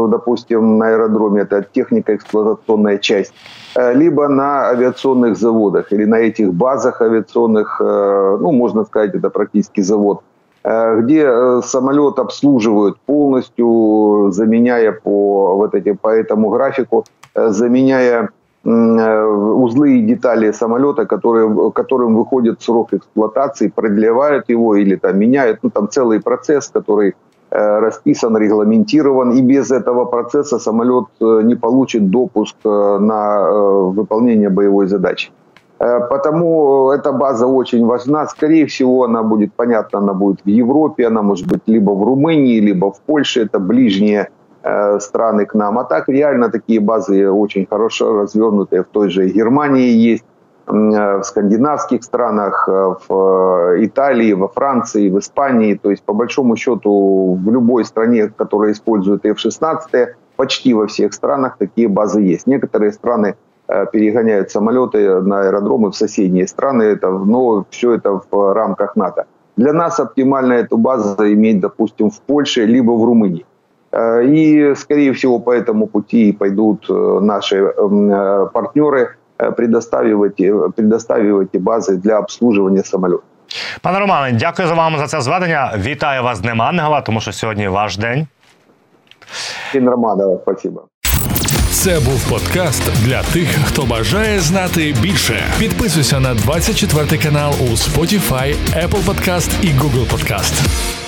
допустим, 0.08 0.78
на 0.78 0.88
аэродроме, 0.88 1.42
это 1.42 1.64
технико-эксплуатационная 1.72 2.98
часть, 2.98 3.32
либо 3.76 4.26
на 4.26 4.70
авиационных 4.70 5.36
заводах 5.36 5.92
или 5.92 6.04
на 6.04 6.16
этих 6.16 6.52
базах 6.52 7.00
авиационных, 7.00 7.76
ну, 7.80 8.50
можно 8.50 8.84
сказать, 8.84 9.14
это 9.14 9.30
практически 9.30 9.82
завод– 9.82 10.22
Э, 10.64 10.98
где 11.00 11.26
э, 11.26 11.60
самолет 11.62 12.18
обслуживают 12.18 12.98
полностью, 13.00 14.30
заменяя 14.32 14.92
по, 14.92 15.56
вот 15.56 15.74
эти, 15.74 15.92
по 15.92 16.08
этому 16.08 16.48
графику, 16.48 17.04
э, 17.34 17.48
заменяя 17.50 18.30
узлы 18.64 19.98
и 19.98 20.02
детали 20.02 20.52
самолета, 20.52 21.04
которые, 21.04 21.72
которым 21.72 22.16
выходит 22.16 22.62
срок 22.62 22.94
эксплуатации, 22.94 23.68
продлевают 23.68 24.48
его 24.48 24.74
или 24.74 24.96
там 24.96 25.18
меняют. 25.18 25.58
Ну, 25.62 25.70
там 25.70 25.88
целый 25.88 26.20
процесс, 26.20 26.68
который 26.68 27.14
расписан, 27.50 28.36
регламентирован, 28.36 29.32
и 29.32 29.42
без 29.42 29.70
этого 29.70 30.06
процесса 30.06 30.58
самолет 30.58 31.06
не 31.20 31.54
получит 31.54 32.10
допуск 32.10 32.56
на 32.64 33.48
выполнение 33.92 34.48
боевой 34.48 34.86
задачи. 34.86 35.30
Э, 35.84 36.00
потому 36.08 36.90
эта 36.92 37.12
база 37.12 37.46
очень 37.46 37.84
важна. 37.86 38.26
Скорее 38.26 38.66
всего, 38.66 39.04
она 39.04 39.22
будет, 39.22 39.52
понятно, 39.54 39.98
она 39.98 40.14
будет 40.14 40.40
в 40.44 40.48
Европе, 40.48 41.06
она 41.06 41.22
может 41.22 41.46
быть 41.46 41.62
либо 41.66 41.90
в 41.90 42.02
Румынии, 42.04 42.60
либо 42.60 42.90
в 42.90 43.00
Польше. 43.00 43.42
Это 43.42 43.58
ближние 43.58 44.20
э, 44.20 44.28
страны 45.00 45.46
к 45.46 45.54
нам. 45.54 45.78
А 45.78 45.84
так 45.84 46.08
реально 46.08 46.50
такие 46.50 46.80
базы 46.80 47.30
очень 47.30 47.66
хорошо 47.66 48.22
развернутые 48.22 48.82
в 48.82 48.86
той 48.86 49.10
же 49.10 49.28
Германии 49.28 49.90
есть, 49.90 50.24
э, 50.66 50.70
в 50.70 51.22
скандинавских 51.22 52.02
странах, 52.02 52.68
в 52.68 53.84
Италии, 53.84 54.32
во 54.32 54.48
Франции, 54.48 55.10
в 55.10 55.18
Испании. 55.18 55.74
То 55.74 55.90
есть, 55.90 56.02
по 56.02 56.14
большому 56.14 56.56
счету, 56.56 57.34
в 57.34 57.50
любой 57.50 57.84
стране, 57.84 58.32
которая 58.36 58.72
использует 58.72 59.26
F-16, 59.26 60.14
почти 60.36 60.74
во 60.74 60.86
всех 60.86 61.12
странах 61.12 61.56
такие 61.58 61.88
базы 61.88 62.20
есть. 62.20 62.46
Некоторые 62.46 62.92
страны 62.92 63.34
Э, 63.66 63.86
перегоняют 63.90 64.50
самолеты 64.50 65.22
на 65.22 65.40
аэродромы 65.40 65.90
в 65.90 65.96
соседние 65.96 66.46
страны, 66.46 66.82
это, 66.82 67.10
но 67.10 67.64
все 67.70 67.94
это 67.94 68.20
в 68.30 68.54
рамках 68.54 68.94
НАТО. 68.94 69.24
Для 69.56 69.72
нас 69.72 69.98
оптимально 69.98 70.54
эту 70.54 70.76
базу 70.76 71.32
иметь, 71.32 71.60
допустим, 71.60 72.10
в 72.10 72.20
Польше, 72.20 72.66
либо 72.66 72.92
в 72.92 73.04
Румынии. 73.04 73.46
Э, 73.93 74.23
и, 74.23 74.75
скорее 74.75 75.11
всего, 75.13 75.39
по 75.39 75.51
этому 75.51 75.87
пути 75.87 76.31
пойдут 76.31 76.89
э, 76.89 77.19
наши 77.21 77.73
партнеры, 78.53 79.15
предоставить, 79.57 80.35
предоставить 80.75 81.61
бази 81.61 81.95
для 81.95 82.17
обслуживания 82.17 82.83
самолетов. 82.83 83.23
Пане 83.81 83.99
Романе, 83.99 84.37
дякую 84.39 84.67
за 84.67 84.73
вам 84.73 84.97
за 84.97 85.07
це 85.07 85.21
зведення. 85.21 85.73
Вітаю 85.77 86.23
вас 86.23 86.37
з 86.37 86.41
Днем 86.41 86.61
Ангела, 86.61 87.01
тому 87.01 87.21
що 87.21 87.31
сьогодні 87.31 87.67
ваш 87.67 87.97
день. 87.97 88.27
День 89.73 89.89
Романова, 89.89 90.39
спасибо. 90.41 90.83
Це 91.71 91.99
був 91.99 92.29
подкаст 92.29 93.05
для 93.05 93.23
тих, 93.23 93.47
хто 93.65 93.85
бажає 93.85 94.39
знати 94.39 94.95
більше. 95.01 95.43
Підписуйся 95.59 96.19
на 96.19 96.33
24 96.33 97.23
канал 97.23 97.51
у 97.61 97.63
Spotify, 97.63 98.55
Apple 98.75 99.05
Podcast 99.05 99.49
і 99.63 99.67
Google 99.67 100.09
Podcast. 100.11 101.02